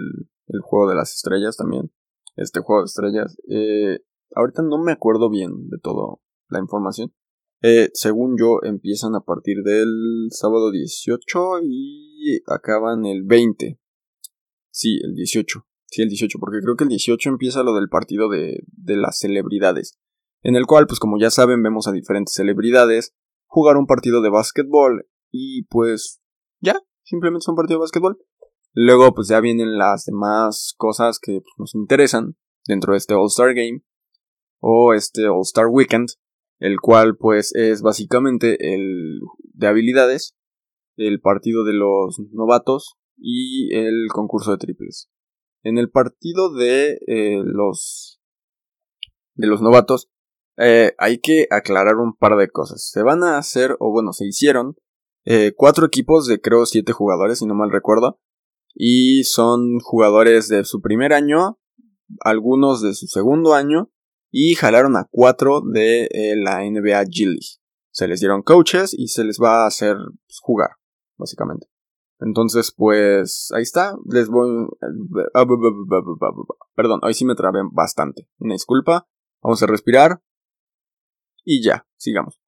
el 0.47 0.61
juego 0.63 0.89
de 0.89 0.97
las 0.97 1.15
estrellas 1.15 1.57
también. 1.57 1.93
Este 2.37 2.61
juego 2.61 2.83
de 2.83 2.87
estrellas. 2.87 3.37
Eh, 3.49 3.99
ahorita 4.35 4.63
no 4.63 4.83
me 4.83 4.93
acuerdo 4.93 5.29
bien 5.29 5.69
de 5.69 5.79
toda 5.79 6.17
la 6.49 6.59
información. 6.61 7.13
Eh, 7.61 7.91
según 7.93 8.37
yo, 8.39 8.59
empiezan 8.63 9.15
a 9.15 9.21
partir 9.21 9.63
del 9.63 10.29
sábado 10.31 10.73
18 10.73 11.61
y 11.63 12.43
acaban 12.47 13.05
el 13.05 13.23
20. 13.23 13.79
Sí, 14.71 14.99
el 15.05 15.15
18. 15.15 15.67
Sí, 15.87 16.03
el 16.03 16.09
18, 16.09 16.39
porque 16.41 16.61
creo 16.63 16.75
que 16.75 16.85
el 16.85 16.91
18 16.91 17.29
empieza 17.29 17.63
lo 17.63 17.75
del 17.75 17.91
partido 17.91 18.31
de, 18.31 18.65
de 18.67 18.97
las 18.97 19.19
celebridades. 19.19 19.99
En 20.41 20.57
el 20.57 20.67
cual, 20.67 20.87
pues 20.87 20.99
como 20.99 21.21
ya 21.21 21.31
saben, 21.31 21.63
vemos 21.63 21.87
a 21.87 21.93
diferentes 21.93 22.35
celebridades 22.35 23.15
jugar 23.53 23.77
un 23.77 23.87
partido 23.87 24.23
de 24.23 24.31
básquetbol 24.31 25.07
y 25.31 25.65
pues 25.65 26.23
ya, 26.61 26.75
simplemente 27.03 27.43
es 27.43 27.49
un 27.49 27.55
partido 27.55 27.79
de 27.79 27.83
básquetbol. 27.83 28.19
Luego 28.73 29.13
pues 29.15 29.29
ya 29.29 29.41
vienen 29.41 29.77
las 29.77 30.07
demás 30.07 30.75
cosas 30.79 31.19
que 31.21 31.43
pues, 31.43 31.55
nos 31.59 31.75
interesan 31.75 32.39
dentro 32.67 32.93
de 32.95 32.99
este 32.99 33.13
All-Star 33.13 33.55
Game 33.55 33.83
o 34.61 34.95
este 34.95 35.29
All-Star 35.29 35.67
Weekend, 35.67 36.09
el 36.61 36.81
cual 36.81 37.19
pues 37.19 37.55
es 37.55 37.83
básicamente 37.83 38.75
el 38.75 39.21
de 39.53 39.67
habilidades, 39.67 40.35
el 40.97 41.21
partido 41.21 41.63
de 41.65 41.75
los 41.75 42.19
novatos 42.33 42.95
y 43.19 43.75
el 43.77 44.07
concurso 44.11 44.53
de 44.53 44.57
triples. 44.57 45.11
En 45.63 45.77
el 45.77 45.91
partido 45.91 46.55
de 46.55 46.99
eh, 47.07 47.43
los 47.45 48.19
de 49.35 49.47
los 49.47 49.61
novatos 49.61 50.11
eh, 50.63 50.95
hay 50.99 51.19
que 51.19 51.49
aclarar 51.51 51.97
un 51.97 52.15
par 52.15 52.37
de 52.37 52.49
cosas. 52.49 52.89
Se 52.89 53.03
van 53.03 53.25
a 53.25 53.37
hacer, 53.37 53.77
o 53.81 53.91
bueno, 53.91 54.13
se 54.13 54.27
hicieron 54.27 54.77
eh, 55.25 55.53
cuatro 55.57 55.87
equipos 55.87 56.27
de 56.27 56.41
creo 56.41 56.67
siete 56.67 56.93
jugadores, 56.93 57.41
si 57.41 57.47
no 57.47 57.55
mal 57.55 57.73
recuerdo. 57.73 58.21
Y 58.75 59.25
son 59.25 59.81
jugadores 59.81 60.49
de 60.49 60.65
su 60.65 60.81
primer 60.81 61.13
año, 61.13 61.59
algunos 62.21 62.81
de 62.81 62.95
su 62.95 63.07
segundo 63.07 63.55
año, 63.55 63.91
y 64.31 64.55
jalaron 64.55 64.97
a 64.97 65.09
cuatro 65.11 65.61
de 65.61 66.05
eh, 66.11 66.37
la 66.37 66.61
NBA 66.61 67.03
G 67.05 67.27
League. 67.27 67.59
Se 67.91 68.09
les 68.09 68.21
dieron 68.21 68.43
coaches 68.43 68.95
y 68.95 69.09
se 69.09 69.25
les 69.25 69.39
va 69.43 69.65
a 69.65 69.67
hacer 69.67 69.97
pues, 69.97 70.39
jugar, 70.41 70.71
básicamente. 71.19 71.67
Entonces, 72.21 72.73
pues 72.75 73.51
ahí 73.53 73.63
está. 73.63 73.97
Les 74.09 74.29
voy. 74.29 74.69
Perdón, 76.75 77.01
hoy 77.03 77.15
sí 77.15 77.25
me 77.25 77.35
trabé 77.35 77.61
bastante. 77.73 78.29
Una 78.39 78.55
disculpa. 78.55 79.09
Vamos 79.43 79.63
a 79.63 79.67
respirar. 79.67 80.23
Y 81.45 81.63
ya, 81.63 81.87
sigamos. 81.97 82.41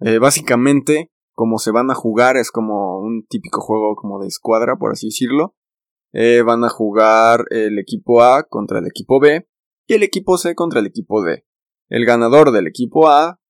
Eh, 0.00 0.18
básicamente, 0.18 1.10
como 1.32 1.58
se 1.58 1.70
van 1.70 1.90
a 1.90 1.94
jugar, 1.94 2.36
es 2.36 2.50
como 2.50 2.98
un 2.98 3.24
típico 3.28 3.60
juego 3.60 3.94
como 3.94 4.20
de 4.20 4.28
escuadra, 4.28 4.76
por 4.76 4.92
así 4.92 5.08
decirlo. 5.08 5.54
Eh, 6.12 6.42
van 6.42 6.64
a 6.64 6.68
jugar 6.68 7.46
el 7.50 7.78
equipo 7.78 8.22
A 8.22 8.42
contra 8.44 8.80
el 8.80 8.86
equipo 8.86 9.18
B 9.18 9.48
y 9.86 9.94
el 9.94 10.02
equipo 10.02 10.36
C 10.36 10.54
contra 10.54 10.80
el 10.80 10.86
equipo 10.86 11.22
D. 11.22 11.44
El 11.88 12.04
ganador 12.04 12.52
del 12.52 12.66
equipo 12.66 13.08
A 13.08 13.40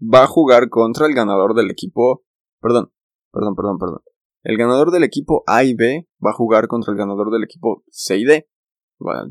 va 0.00 0.24
a 0.24 0.26
jugar 0.26 0.68
contra 0.68 1.06
el 1.06 1.14
ganador 1.14 1.54
del 1.54 1.70
equipo... 1.70 2.24
Perdón, 2.60 2.92
perdón, 3.32 3.54
perdón, 3.54 3.78
perdón. 3.78 4.02
El 4.42 4.58
ganador 4.58 4.90
del 4.90 5.04
equipo 5.04 5.42
A 5.46 5.64
y 5.64 5.74
B 5.74 6.06
va 6.24 6.30
a 6.30 6.34
jugar 6.34 6.68
contra 6.68 6.92
el 6.92 6.98
ganador 6.98 7.32
del 7.32 7.44
equipo 7.44 7.82
C 7.88 8.18
y 8.18 8.24
D. 8.24 8.48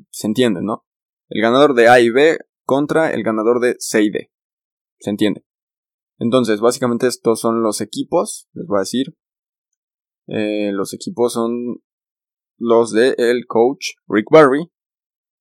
se 0.09 0.27
entiende, 0.27 0.61
¿no? 0.61 0.85
El 1.29 1.41
ganador 1.41 1.75
de 1.75 1.87
A 1.87 1.99
y 1.99 2.09
B 2.09 2.39
contra 2.65 3.11
el 3.11 3.23
ganador 3.23 3.59
de 3.59 3.75
C 3.79 4.01
y 4.01 4.09
D. 4.09 4.32
Se 5.03 5.09
entiende. 5.09 5.43
Entonces, 6.17 6.61
básicamente 6.61 7.07
estos 7.07 7.41
son 7.41 7.61
los 7.61 7.81
equipos, 7.81 8.47
les 8.53 8.65
voy 8.67 8.77
a 8.77 8.87
decir. 8.87 9.17
Eh, 10.27 10.71
los 10.71 10.93
equipos 10.93 11.33
son 11.33 11.83
los 12.57 12.93
de 12.93 13.13
el 13.17 13.45
coach 13.45 13.95
Rick 14.07 14.27
Barry. 14.31 14.71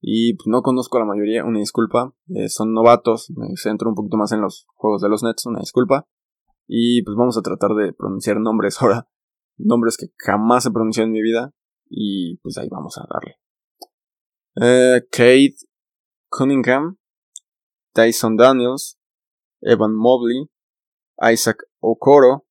Y 0.00 0.34
pues, 0.34 0.48
no 0.48 0.62
conozco 0.62 0.96
a 0.96 1.02
la 1.02 1.06
mayoría, 1.06 1.44
una 1.44 1.60
disculpa. 1.60 2.12
Eh, 2.34 2.48
son 2.48 2.74
novatos, 2.74 3.30
me 3.36 3.54
centro 3.54 3.88
un 3.88 3.94
poquito 3.94 4.16
más 4.16 4.32
en 4.32 4.40
los 4.40 4.66
juegos 4.74 5.00
de 5.00 5.08
los 5.08 5.22
Nets, 5.22 5.46
una 5.46 5.60
disculpa. 5.60 6.08
Y 6.66 7.04
pues 7.04 7.16
vamos 7.16 7.38
a 7.38 7.42
tratar 7.42 7.70
de 7.76 7.92
pronunciar 7.92 8.40
nombres 8.40 8.82
ahora. 8.82 9.08
Nombres 9.58 9.96
que 9.96 10.06
jamás 10.18 10.66
he 10.66 10.72
pronunciado 10.72 11.06
en 11.06 11.12
mi 11.12 11.22
vida. 11.22 11.54
Y 11.88 12.38
pues 12.38 12.58
ahí 12.58 12.68
vamos 12.68 12.98
a 12.98 13.06
darle. 13.08 13.36
Eh, 14.56 15.02
Kate 15.08 15.54
Cunningham, 16.30 16.98
Tyson 17.94 18.36
Daniels, 18.36 18.98
Evan 19.62 19.94
Mobley, 19.94 20.48
Isaac 21.20 21.58
Okoro, 21.80 22.46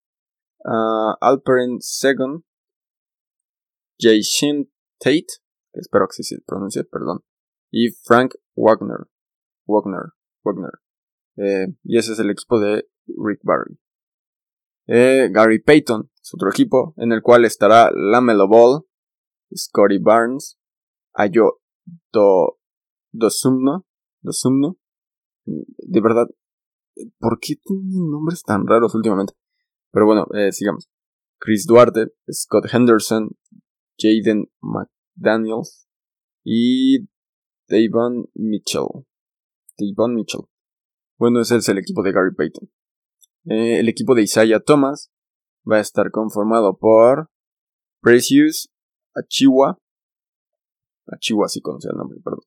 uh, 0.65 1.13
Alperen 1.21 1.79
Segon, 1.79 2.43
Jason 3.99 4.71
Tate, 4.99 5.27
espero 5.73 6.07
que 6.07 6.23
se 6.23 6.41
pronuncie, 6.45 6.83
perdón, 6.83 7.23
y 7.71 7.89
Frank 8.03 8.35
Wagner. 8.55 9.07
Wagner, 9.65 10.13
Wagner. 10.43 10.71
Eh, 11.37 11.67
y 11.83 11.97
ese 11.97 12.13
es 12.13 12.19
el 12.19 12.29
equipo 12.29 12.59
de 12.59 12.89
Rick 13.07 13.41
Barry. 13.43 13.79
Eh, 14.87 15.29
Gary 15.31 15.59
Payton 15.59 16.11
es 16.21 16.33
otro 16.33 16.49
equipo 16.49 16.93
en 16.97 17.11
el 17.11 17.21
cual 17.21 17.45
estará 17.45 17.91
Lamelo 17.93 18.47
Ball, 18.47 18.81
Scotty 19.55 19.99
Barnes, 19.99 20.57
Ayo 21.13 21.61
Do, 22.11 22.59
Dosumno, 23.11 23.85
Dosumno. 24.21 24.77
De 25.45 26.01
verdad, 26.01 26.27
¿Por 27.19 27.39
qué 27.39 27.55
tienen 27.55 28.09
nombres 28.09 28.43
tan 28.43 28.67
raros 28.67 28.95
últimamente? 28.95 29.33
Pero 29.91 30.05
bueno, 30.05 30.27
eh, 30.33 30.51
sigamos. 30.51 30.89
Chris 31.39 31.65
Duarte, 31.65 32.13
Scott 32.31 32.65
Henderson, 32.71 33.29
Jaden 33.97 34.45
McDaniels 34.61 35.87
y 36.43 37.07
Davon 37.67 38.29
Mitchell. 38.33 39.05
Davon 39.77 40.15
Mitchell. 40.15 40.41
Bueno, 41.17 41.41
ese 41.41 41.57
es 41.57 41.69
el 41.69 41.77
equipo 41.77 42.03
de 42.03 42.11
Gary 42.11 42.33
Payton. 42.35 42.69
Eh, 43.45 43.79
el 43.79 43.89
equipo 43.89 44.15
de 44.15 44.23
Isaiah 44.23 44.59
Thomas 44.59 45.11
va 45.69 45.77
a 45.77 45.81
estar 45.81 46.11
conformado 46.11 46.77
por 46.77 47.29
Precious 48.01 48.71
Achiwa. 49.15 49.79
Achiwa, 51.07 51.47
sí 51.47 51.61
conocía 51.61 51.91
el 51.91 51.97
nombre, 51.97 52.19
perdón. 52.23 52.41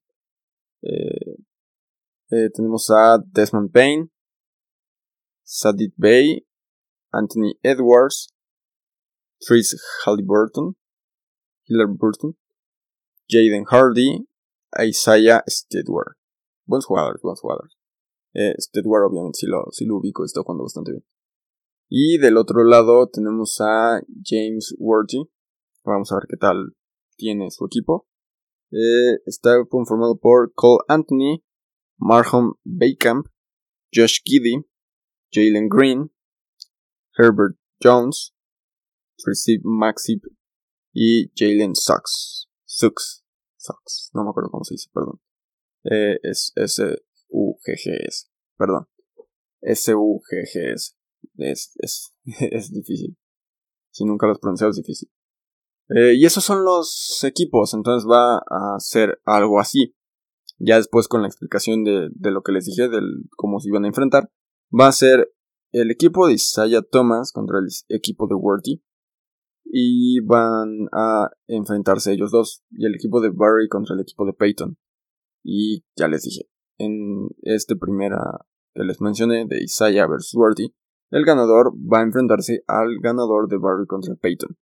Eh, 0.82 2.50
tenemos 2.50 2.90
a 2.90 3.18
Desmond 3.24 3.70
Payne, 3.70 4.10
Sadit 5.44 5.94
Bay, 5.96 6.46
Anthony 7.12 7.54
Edwards, 7.62 8.32
Tris 9.40 9.76
Halliburton, 10.04 10.76
Hiller 11.66 11.86
Burton, 11.86 12.36
Jaden 13.28 13.64
Hardy, 13.66 14.26
Isaiah 14.78 15.42
Stedward. 15.46 16.16
Buenos 16.66 16.86
jugadores, 16.86 17.20
buenos 17.22 17.40
jugadores. 17.40 17.76
Eh, 18.32 18.54
Stedward 18.58 19.04
obviamente 19.04 19.38
si 19.38 19.46
lo, 19.46 19.66
si 19.70 19.84
lo 19.84 19.98
ubico, 19.98 20.24
está 20.24 20.42
jugando 20.42 20.64
bastante 20.64 20.92
bien. 20.92 21.04
Y 21.88 22.18
del 22.18 22.36
otro 22.36 22.64
lado 22.64 23.08
tenemos 23.08 23.60
a 23.60 24.00
James 24.24 24.74
Worthy. 24.78 25.30
Vamos 25.84 26.10
a 26.10 26.16
ver 26.16 26.24
qué 26.28 26.36
tal 26.36 26.74
tiene 27.16 27.50
su 27.50 27.66
equipo. 27.66 28.08
Eh, 28.70 29.20
está 29.26 29.64
conformado 29.68 30.18
por 30.18 30.52
Cole 30.54 30.82
Anthony, 30.88 31.44
Marham 31.98 32.54
Baycamp, 32.64 33.26
Josh 33.94 34.20
Giddy, 34.24 34.66
Jalen 35.34 35.68
Green, 35.68 36.10
Herbert 37.18 37.56
Jones, 37.82 38.34
Tracy 39.18 39.58
Maxip 39.64 40.22
y 40.92 41.30
Jalen 41.34 41.74
Sucks. 41.74 42.48
Sucks. 42.64 43.24
Sucks. 43.56 44.10
No 44.14 44.22
me 44.24 44.30
acuerdo 44.30 44.50
cómo 44.50 44.64
se 44.64 44.74
dice, 44.74 44.88
perdón. 44.92 45.20
Eh, 45.84 46.18
S-U-G-G-S. 46.54 46.86
Perdón. 48.56 48.86
S-U-G-G-S. 49.60 50.94
Es, 51.38 51.72
es, 51.78 52.14
es 52.52 52.72
difícil. 52.72 53.16
Si 53.90 54.04
nunca 54.04 54.26
lo 54.26 54.32
has 54.32 54.38
pronunciado 54.38 54.70
es 54.70 54.76
difícil. 54.76 55.10
Eh, 55.88 56.14
y 56.14 56.24
esos 56.24 56.44
son 56.44 56.64
los 56.64 57.22
equipos, 57.24 57.74
entonces 57.74 58.08
va 58.08 58.38
a 58.38 58.78
ser 58.78 59.20
algo 59.24 59.60
así. 59.60 59.94
Ya 60.58 60.76
después 60.76 61.08
con 61.08 61.22
la 61.22 61.28
explicación 61.28 61.84
de, 61.84 62.08
de 62.12 62.30
lo 62.30 62.42
que 62.42 62.52
les 62.52 62.64
dije, 62.66 62.88
de 62.88 63.00
cómo 63.36 63.60
se 63.60 63.68
iban 63.68 63.84
a 63.84 63.88
enfrentar, 63.88 64.30
va 64.78 64.88
a 64.88 64.92
ser 64.92 65.32
el 65.72 65.90
equipo 65.90 66.26
de 66.26 66.34
Isaiah 66.34 66.82
Thomas 66.82 67.32
contra 67.32 67.58
el 67.58 67.68
equipo 67.88 68.26
de 68.26 68.34
Worthy. 68.34 68.82
Y 69.66 70.20
van 70.20 70.88
a 70.92 71.30
enfrentarse 71.46 72.12
ellos 72.12 72.30
dos. 72.30 72.62
Y 72.70 72.86
el 72.86 72.94
equipo 72.94 73.20
de 73.20 73.30
Barry 73.30 73.68
contra 73.68 73.94
el 73.94 74.02
equipo 74.02 74.24
de 74.26 74.32
Peyton. 74.32 74.76
Y 75.42 75.84
ya 75.96 76.08
les 76.08 76.22
dije, 76.22 76.48
en 76.78 77.28
este 77.42 77.76
primera 77.76 78.46
que 78.74 78.82
les 78.82 79.00
mencioné 79.00 79.46
de 79.46 79.62
Isaiah 79.62 80.06
versus 80.06 80.34
Worthy, 80.34 80.74
el 81.10 81.24
ganador 81.24 81.72
va 81.74 82.00
a 82.00 82.02
enfrentarse 82.02 82.64
al 82.66 82.98
ganador 83.00 83.48
de 83.48 83.58
Barry 83.58 83.86
contra 83.86 84.14
Peyton. 84.16 84.56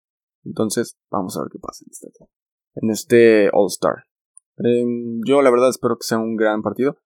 Entonces, 0.44 0.98
vamos 1.10 1.38
a 1.38 1.42
ver 1.42 1.50
qué 1.52 1.60
pasa 1.60 1.86
en 1.86 1.92
este, 1.92 2.26
en 2.76 2.90
este 2.90 3.50
All 3.54 3.68
Star. 3.68 4.06
Em, 4.58 5.22
yo 5.26 5.42
la 5.42 5.52
verdad 5.52 5.70
espero 5.70 5.98
que 5.98 6.06
sea 6.06 6.20
un 6.20 6.36
gran 6.36 6.62
partido. 6.62 6.98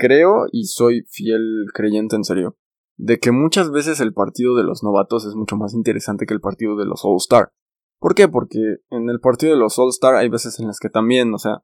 Creo 0.00 0.46
y 0.50 0.64
soy 0.64 1.02
fiel 1.10 1.66
creyente 1.74 2.16
en 2.16 2.24
serio 2.24 2.56
de 2.96 3.18
que 3.18 3.32
muchas 3.32 3.70
veces 3.70 4.00
el 4.00 4.14
partido 4.14 4.56
de 4.56 4.64
los 4.64 4.82
novatos 4.82 5.26
es 5.26 5.34
mucho 5.34 5.56
más 5.56 5.74
interesante 5.74 6.24
que 6.24 6.32
el 6.32 6.40
partido 6.40 6.74
de 6.74 6.86
los 6.86 7.02
All 7.04 7.18
Star. 7.18 7.52
¿Por 7.98 8.14
qué? 8.14 8.26
Porque 8.26 8.78
en 8.88 9.10
el 9.10 9.20
partido 9.20 9.52
de 9.52 9.58
los 9.58 9.78
All 9.78 9.90
Star 9.90 10.14
hay 10.14 10.30
veces 10.30 10.58
en 10.58 10.68
las 10.68 10.78
que 10.78 10.88
también, 10.88 11.34
o 11.34 11.38
sea, 11.38 11.62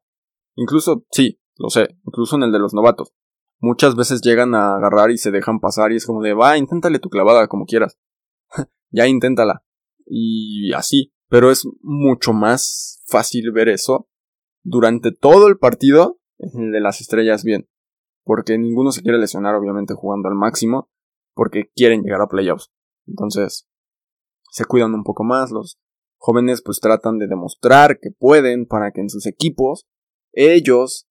incluso, 0.54 1.06
sí, 1.10 1.40
lo 1.56 1.70
sé, 1.70 1.96
incluso 2.04 2.36
en 2.36 2.42
el 2.42 2.52
de 2.52 2.58
los 2.58 2.74
novatos, 2.74 3.14
muchas 3.58 3.96
veces 3.96 4.20
llegan 4.20 4.54
a 4.54 4.76
agarrar 4.76 5.10
y 5.10 5.16
se 5.16 5.30
dejan 5.30 5.58
pasar 5.58 5.92
y 5.92 5.96
es 5.96 6.04
como 6.04 6.22
de, 6.22 6.34
va, 6.34 6.58
inténtale 6.58 6.98
tu 6.98 7.08
clavada 7.08 7.48
como 7.48 7.64
quieras. 7.64 7.98
ya 8.90 9.06
inténtala 9.06 9.64
y 10.04 10.74
así. 10.74 11.10
Pero 11.28 11.50
es 11.50 11.66
mucho 11.80 12.34
más 12.34 13.02
fácil 13.06 13.50
ver 13.50 13.70
eso 13.70 14.10
durante 14.62 15.10
todo 15.10 15.48
el 15.48 15.56
partido 15.56 16.18
de 16.38 16.80
las 16.80 17.00
estrellas 17.00 17.44
bien. 17.44 17.66
Porque 18.26 18.58
ninguno 18.58 18.90
se 18.90 19.02
quiere 19.02 19.18
lesionar, 19.18 19.54
obviamente, 19.54 19.94
jugando 19.94 20.28
al 20.28 20.34
máximo. 20.34 20.90
Porque 21.32 21.70
quieren 21.76 22.02
llegar 22.02 22.20
a 22.20 22.26
playoffs. 22.26 22.72
Entonces, 23.06 23.68
se 24.50 24.64
cuidan 24.64 24.94
un 24.94 25.04
poco 25.04 25.22
más. 25.22 25.52
Los 25.52 25.78
jóvenes 26.16 26.60
pues 26.60 26.80
tratan 26.80 27.18
de 27.18 27.28
demostrar 27.28 28.00
que 28.00 28.10
pueden 28.10 28.66
para 28.66 28.90
que 28.90 29.00
en 29.00 29.10
sus 29.10 29.26
equipos 29.26 29.86
ellos 30.32 31.06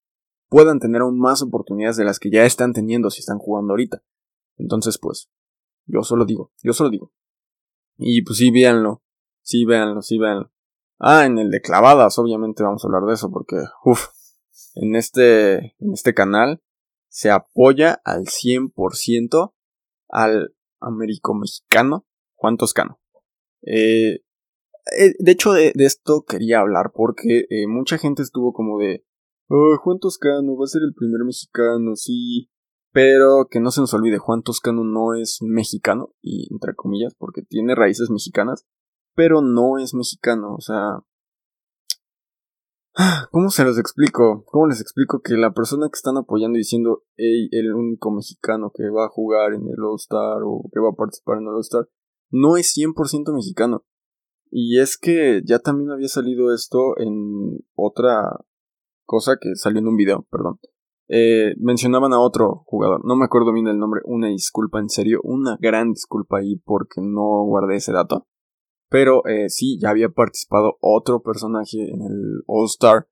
puedan 0.50 0.80
tener 0.80 1.02
aún 1.02 1.18
más 1.18 1.42
oportunidades 1.42 1.96
de 1.96 2.04
las 2.04 2.20
que 2.20 2.30
ya 2.30 2.44
están 2.44 2.74
teniendo 2.74 3.10
si 3.10 3.22
están 3.22 3.38
jugando 3.38 3.72
ahorita. 3.72 4.04
Entonces, 4.58 4.98
pues, 4.98 5.30
yo 5.86 6.04
solo 6.04 6.26
digo, 6.26 6.52
yo 6.64 6.74
solo 6.74 6.90
digo, 6.90 7.14
y 7.98 8.24
pues 8.24 8.40
sí, 8.40 8.52
véanlo. 8.52 9.04
Sí, 9.42 9.64
véanlo, 9.64 10.02
sí, 10.02 10.18
véanlo. 10.18 10.52
Ah, 11.00 11.26
en 11.26 11.38
el 11.38 11.50
de 11.50 11.62
clavadas, 11.62 12.18
obviamente 12.20 12.64
vamos 12.64 12.84
a 12.84 12.88
hablar 12.88 13.04
de 13.04 13.14
eso 13.14 13.32
porque, 13.32 13.58
uff, 13.86 14.08
en 14.76 14.96
este, 14.96 15.76
en 15.80 15.94
este 15.94 16.14
canal 16.14 16.62
se 17.16 17.32
apoya 17.32 18.02
al 18.04 18.26
100% 18.26 19.54
al 20.10 20.54
américo-mexicano 20.82 22.06
Juan 22.34 22.58
Toscano. 22.58 23.00
Eh, 23.62 24.16
eh, 24.98 25.14
de 25.18 25.32
hecho, 25.32 25.54
de, 25.54 25.72
esto 25.78 26.26
quería 26.28 26.60
hablar 26.60 26.92
porque 26.94 27.46
eh, 27.50 27.68
mucha 27.68 27.98
gente 27.98 28.22
estuvo 28.22 28.52
como 28.52 28.80
de, 28.80 29.06
oh, 29.48 29.78
Juan 29.82 30.00
Toscano 30.00 30.58
va 30.58 30.66
a 30.66 30.68
ser 30.68 30.82
el 30.82 30.94
primer 30.94 31.24
mexicano, 31.24 31.96
sí, 31.96 32.50
pero 32.92 33.48
que 33.50 33.62
no 33.62 33.72
se 33.72 33.80
nos 33.80 33.94
olvide, 33.94 34.18
Juan 34.18 34.44
Toscano 34.44 34.84
no 34.84 35.16
es 35.16 35.38
mexicano, 35.42 36.14
y 36.22 36.52
entre 36.52 36.76
comillas, 36.76 37.16
porque 37.18 37.44
tiene 37.44 37.76
raíces 37.76 38.10
mexicanas, 38.10 38.66
pero 39.16 39.42
no 39.42 39.78
es 39.80 39.94
mexicano, 39.94 40.54
o 40.54 40.60
sea... 40.60 41.00
¿Cómo 43.32 43.50
se 43.50 43.66
los 43.66 43.78
explico? 43.78 44.44
¿Cómo 44.46 44.68
les 44.68 44.80
explico 44.80 45.22
que 45.22 45.34
la 45.34 45.54
persona 45.54 45.88
que 45.88 45.98
están 45.98 46.18
apoyando 46.18 46.58
y 46.58 46.62
diciendo, 46.62 47.04
hey, 47.18 47.50
el 47.52 47.74
único 47.74 48.12
mexicano 48.12 48.72
que 48.74 48.90
va 48.90 49.06
a 49.06 49.10
jugar 49.10 49.54
en 49.54 49.68
el 49.68 49.84
All-Star 49.84 50.44
o 50.46 50.70
que 50.72 50.80
va 50.80 50.90
a 50.90 50.96
participar 50.96 51.38
en 51.38 51.44
el 51.44 51.56
All-Star, 51.56 51.90
no 52.32 52.56
es 52.56 52.74
100% 52.78 53.34
mexicano? 53.34 53.84
Y 54.50 54.80
es 54.80 54.98
que 54.98 55.42
ya 55.46 55.60
también 55.60 55.92
había 55.92 56.08
salido 56.08 56.54
esto 56.54 56.98
en 56.98 57.60
otra 57.76 58.40
cosa 59.06 59.38
que 59.40 59.56
salió 59.56 59.80
en 59.80 59.88
un 59.88 59.98
video, 59.98 60.26
perdón. 60.32 60.60
Eh, 61.08 61.54
mencionaban 61.60 62.14
a 62.14 62.20
otro 62.20 62.64
jugador, 62.66 63.06
no 63.06 63.16
me 63.16 63.26
acuerdo 63.26 63.54
bien 63.54 63.68
el 63.68 63.78
nombre, 63.78 64.02
una 64.06 64.28
disculpa 64.30 64.80
en 64.80 64.90
serio, 64.90 65.20
una 65.24 65.56
gran 65.60 65.92
disculpa 65.92 66.40
ahí 66.40 66.56
porque 66.64 67.02
no 67.02 67.44
guardé 67.44 67.76
ese 67.76 67.92
dato. 67.92 68.26
Pero 68.96 69.28
eh, 69.28 69.50
sí, 69.50 69.78
ya 69.78 69.90
había 69.90 70.08
participado 70.08 70.78
otro 70.80 71.22
personaje 71.22 71.92
en 71.92 72.02
el 72.02 72.44
All 72.48 72.68
Star, 72.68 73.10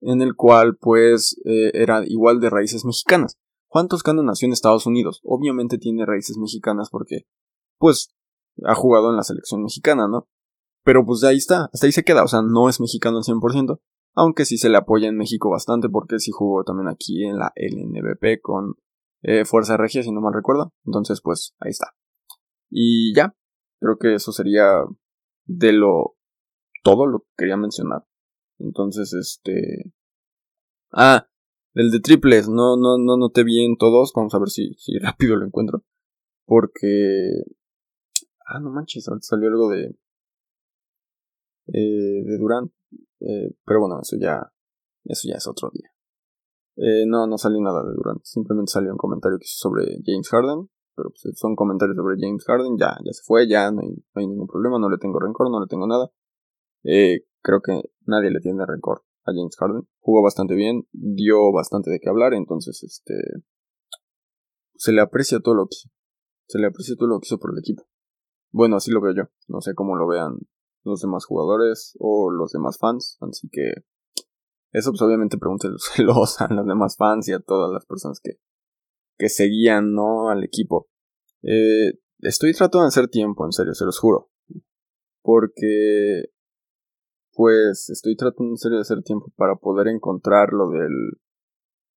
en 0.00 0.22
el 0.22 0.34
cual 0.34 0.78
pues 0.80 1.38
eh, 1.44 1.70
era 1.74 2.02
igual 2.06 2.40
de 2.40 2.48
raíces 2.48 2.86
mexicanas. 2.86 3.36
Juan 3.66 3.88
Toscano 3.88 4.22
nació 4.22 4.46
en 4.46 4.54
Estados 4.54 4.86
Unidos, 4.86 5.20
obviamente 5.24 5.76
tiene 5.76 6.06
raíces 6.06 6.38
mexicanas 6.38 6.88
porque 6.88 7.26
pues 7.76 8.08
ha 8.64 8.74
jugado 8.74 9.10
en 9.10 9.16
la 9.16 9.22
selección 9.22 9.62
mexicana, 9.62 10.08
¿no? 10.08 10.28
Pero 10.82 11.04
pues 11.04 11.22
ahí 11.24 11.36
está, 11.36 11.68
hasta 11.74 11.84
ahí 11.84 11.92
se 11.92 12.04
queda, 12.04 12.24
o 12.24 12.28
sea, 12.28 12.40
no 12.40 12.70
es 12.70 12.80
mexicano 12.80 13.18
al 13.18 13.22
100%, 13.22 13.78
aunque 14.14 14.46
sí 14.46 14.56
se 14.56 14.70
le 14.70 14.78
apoya 14.78 15.08
en 15.08 15.18
México 15.18 15.50
bastante 15.50 15.90
porque 15.90 16.20
sí 16.20 16.30
jugó 16.30 16.64
también 16.64 16.88
aquí 16.88 17.26
en 17.26 17.36
la 17.36 17.52
LNBP 17.54 18.40
con 18.40 18.76
eh, 19.20 19.44
Fuerza 19.44 19.76
Regia, 19.76 20.02
si 20.02 20.10
no 20.10 20.22
mal 20.22 20.32
recuerdo. 20.32 20.72
Entonces, 20.86 21.20
pues 21.22 21.54
ahí 21.60 21.68
está. 21.68 21.88
Y 22.70 23.14
ya, 23.14 23.36
creo 23.78 23.98
que 23.98 24.14
eso 24.14 24.32
sería 24.32 24.84
de 25.48 25.72
lo 25.72 26.16
todo 26.84 27.06
lo 27.06 27.20
que 27.20 27.26
quería 27.38 27.56
mencionar. 27.56 28.06
Entonces, 28.58 29.12
este... 29.12 29.92
Ah, 30.92 31.28
el 31.74 31.90
de 31.90 32.00
triples, 32.00 32.48
no, 32.48 32.76
no, 32.76 32.98
no 32.98 33.16
noté 33.16 33.44
bien 33.44 33.76
todos, 33.76 34.12
vamos 34.14 34.34
a 34.34 34.38
ver 34.38 34.48
si, 34.48 34.74
si 34.74 34.98
rápido 35.00 35.36
lo 35.36 35.46
encuentro. 35.46 35.84
Porque... 36.46 37.42
Ah, 38.46 38.60
no 38.60 38.70
manches, 38.70 39.08
salió 39.20 39.48
algo 39.48 39.70
de... 39.70 39.96
Eh, 41.66 42.22
de 42.24 42.38
Durant. 42.38 42.72
Eh, 43.20 43.50
pero 43.64 43.80
bueno, 43.80 44.00
eso 44.00 44.16
ya, 44.18 44.50
eso 45.04 45.28
ya 45.28 45.36
es 45.36 45.46
otro 45.46 45.70
día. 45.72 45.90
Eh, 46.76 47.04
no, 47.06 47.26
no 47.26 47.36
salió 47.36 47.60
nada 47.60 47.82
de 47.82 47.94
Durant. 47.94 48.22
Simplemente 48.22 48.72
salió 48.72 48.92
un 48.92 48.98
comentario 48.98 49.38
que 49.38 49.44
hizo 49.44 49.68
sobre 49.68 49.98
James 50.04 50.28
Harden. 50.28 50.70
Pero 50.98 51.10
pues, 51.10 51.38
son 51.38 51.54
comentarios 51.54 51.96
sobre 51.96 52.16
James 52.18 52.44
Harden. 52.44 52.76
Ya, 52.76 52.98
ya 53.04 53.12
se 53.12 53.22
fue, 53.24 53.46
ya 53.48 53.70
no 53.70 53.82
hay, 53.82 53.90
no 53.90 54.20
hay 54.20 54.26
ningún 54.26 54.48
problema. 54.48 54.80
No 54.80 54.90
le 54.90 54.98
tengo 54.98 55.20
rencor, 55.20 55.48
no 55.48 55.60
le 55.60 55.68
tengo 55.68 55.86
nada. 55.86 56.10
Eh, 56.82 57.20
creo 57.40 57.60
que 57.60 57.82
nadie 58.04 58.32
le 58.32 58.40
tiene 58.40 58.66
rencor 58.66 59.04
a 59.24 59.32
James 59.32 59.56
Harden. 59.56 59.86
Jugó 60.00 60.24
bastante 60.24 60.56
bien, 60.56 60.88
dio 60.90 61.52
bastante 61.52 61.92
de 61.92 62.00
qué 62.00 62.08
hablar. 62.08 62.34
Entonces, 62.34 62.82
este. 62.82 63.14
Se 64.74 64.90
le 64.90 65.00
aprecia 65.00 65.38
todo 65.38 65.54
lo 65.54 65.66
que 65.66 65.76
hizo. 65.76 65.88
Se 66.48 66.58
le 66.58 66.66
aprecia 66.66 66.96
todo 66.96 67.08
lo 67.08 67.20
que 67.20 67.26
hizo 67.26 67.38
por 67.38 67.52
el 67.52 67.60
equipo. 67.60 67.84
Bueno, 68.50 68.76
así 68.76 68.90
lo 68.90 69.00
veo 69.00 69.14
yo. 69.14 69.22
No 69.46 69.60
sé 69.60 69.74
cómo 69.74 69.94
lo 69.94 70.08
vean 70.08 70.36
los 70.82 71.00
demás 71.00 71.26
jugadores 71.26 71.96
o 72.00 72.32
los 72.32 72.50
demás 72.50 72.76
fans. 72.78 73.18
Así 73.20 73.48
que 73.50 73.84
eso 74.72 74.90
pues 74.90 75.02
obviamente 75.02 75.38
pregúntelos 75.38 75.90
a 76.40 76.52
los 76.52 76.66
demás 76.66 76.96
fans 76.96 77.28
y 77.28 77.32
a 77.32 77.40
todas 77.40 77.70
las 77.72 77.86
personas 77.86 78.20
que, 78.20 78.38
que 79.18 79.28
seguían 79.28 79.92
¿no? 79.92 80.30
al 80.30 80.44
equipo. 80.44 80.88
Eh, 81.42 81.94
estoy 82.20 82.52
tratando 82.52 82.82
de 82.82 82.88
hacer 82.88 83.08
tiempo, 83.08 83.44
en 83.44 83.52
serio, 83.52 83.74
se 83.74 83.84
los 83.84 83.98
juro. 83.98 84.30
Porque 85.22 86.30
pues 87.32 87.88
estoy 87.90 88.16
tratando 88.16 88.50
en 88.50 88.56
serio 88.56 88.78
de 88.78 88.82
hacer 88.82 89.02
tiempo 89.02 89.32
para 89.36 89.56
poder 89.56 89.86
encontrar 89.88 90.52
lo 90.52 90.70
del 90.70 90.90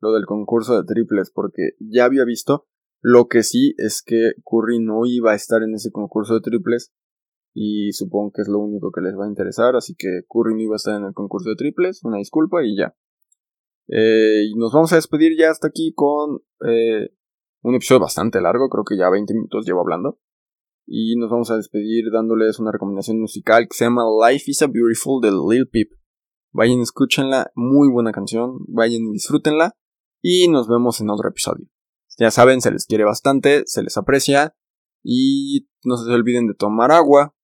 lo 0.02 0.14
del 0.14 0.26
concurso 0.26 0.76
de 0.76 0.84
triples, 0.84 1.32
porque 1.32 1.72
ya 1.80 2.06
había 2.06 2.26
visto. 2.26 2.68
Lo 3.02 3.28
que 3.28 3.44
sí 3.44 3.74
es 3.78 4.04
que 4.06 4.34
Curry 4.44 4.80
no 4.80 5.06
iba 5.06 5.32
a 5.32 5.36
estar 5.36 5.64
en 5.64 5.74
ese 5.74 5.92
concurso 5.92 6.36
de 6.36 6.42
triples. 6.42 6.92
Y 7.54 7.92
supongo 7.94 8.32
que 8.32 8.42
es 8.42 8.48
lo 8.48 8.60
único 8.60 8.92
que 8.92 9.02
les 9.02 9.16
va 9.18 9.26
a 9.26 9.30
interesar. 9.30 9.76
Así 9.76 9.96
que 9.96 10.22
Curry 10.28 10.54
no 10.54 10.62
iba 10.62 10.76
a 10.76 10.78
estar 10.78 11.00
en 11.00 11.06
el 11.06 11.14
concurso 11.14 11.50
de 11.50 11.56
triples. 11.56 12.04
Una 12.04 12.18
disculpa 12.18 12.64
y 12.64 12.78
ya. 12.78 12.96
Eh, 13.93 14.45
y 14.49 14.56
nos 14.56 14.71
vamos 14.71 14.93
a 14.93 14.95
despedir 14.95 15.38
ya 15.38 15.51
hasta 15.51 15.67
aquí 15.67 15.93
con 15.93 16.39
eh, 16.65 17.10
un 17.62 17.75
episodio 17.75 17.99
bastante 17.99 18.39
largo. 18.41 18.69
Creo 18.69 18.86
que 18.86 18.97
ya 18.97 19.10
20 19.10 19.34
minutos 19.34 19.65
llevo 19.65 19.82
hablando. 19.82 20.19
Y 20.88 21.15
nos 21.17 21.30
vamos 21.30 21.51
a 21.51 21.58
despedir 21.58 22.06
dándoles 22.12 22.60
una 22.60 22.71
recomendación 22.71 23.19
musical 23.19 23.67
que 23.67 23.77
se 23.77 23.86
llama 23.86 24.04
Life 24.27 24.49
is 24.49 24.62
a 24.62 24.67
Beautiful 24.67 25.21
de 25.21 25.32
Lil 25.32 25.67
Peep. 25.69 25.89
Vayan, 26.54 26.82
escúchenla, 26.82 27.51
muy 27.56 27.89
buena 27.89 28.12
canción, 28.12 28.58
vayan 28.67 29.04
y 29.04 29.13
disfrútenla. 29.13 29.75
Y 30.21 30.47
nos 30.47 30.67
vemos 30.67 30.99
en 31.01 31.10
otro 31.10 31.30
episodio. 31.30 31.67
Ya 32.17 32.32
saben, 32.32 32.62
se 32.62 32.71
les 32.71 32.86
quiere 32.86 33.04
bastante, 33.04 33.63
se 33.65 33.84
les 33.84 33.97
aprecia. 33.97 34.56
Y 35.04 35.67
no 35.84 35.97
se 35.97 36.12
olviden 36.12 36.47
de 36.47 36.54
tomar 36.54 36.91
agua, 36.91 37.36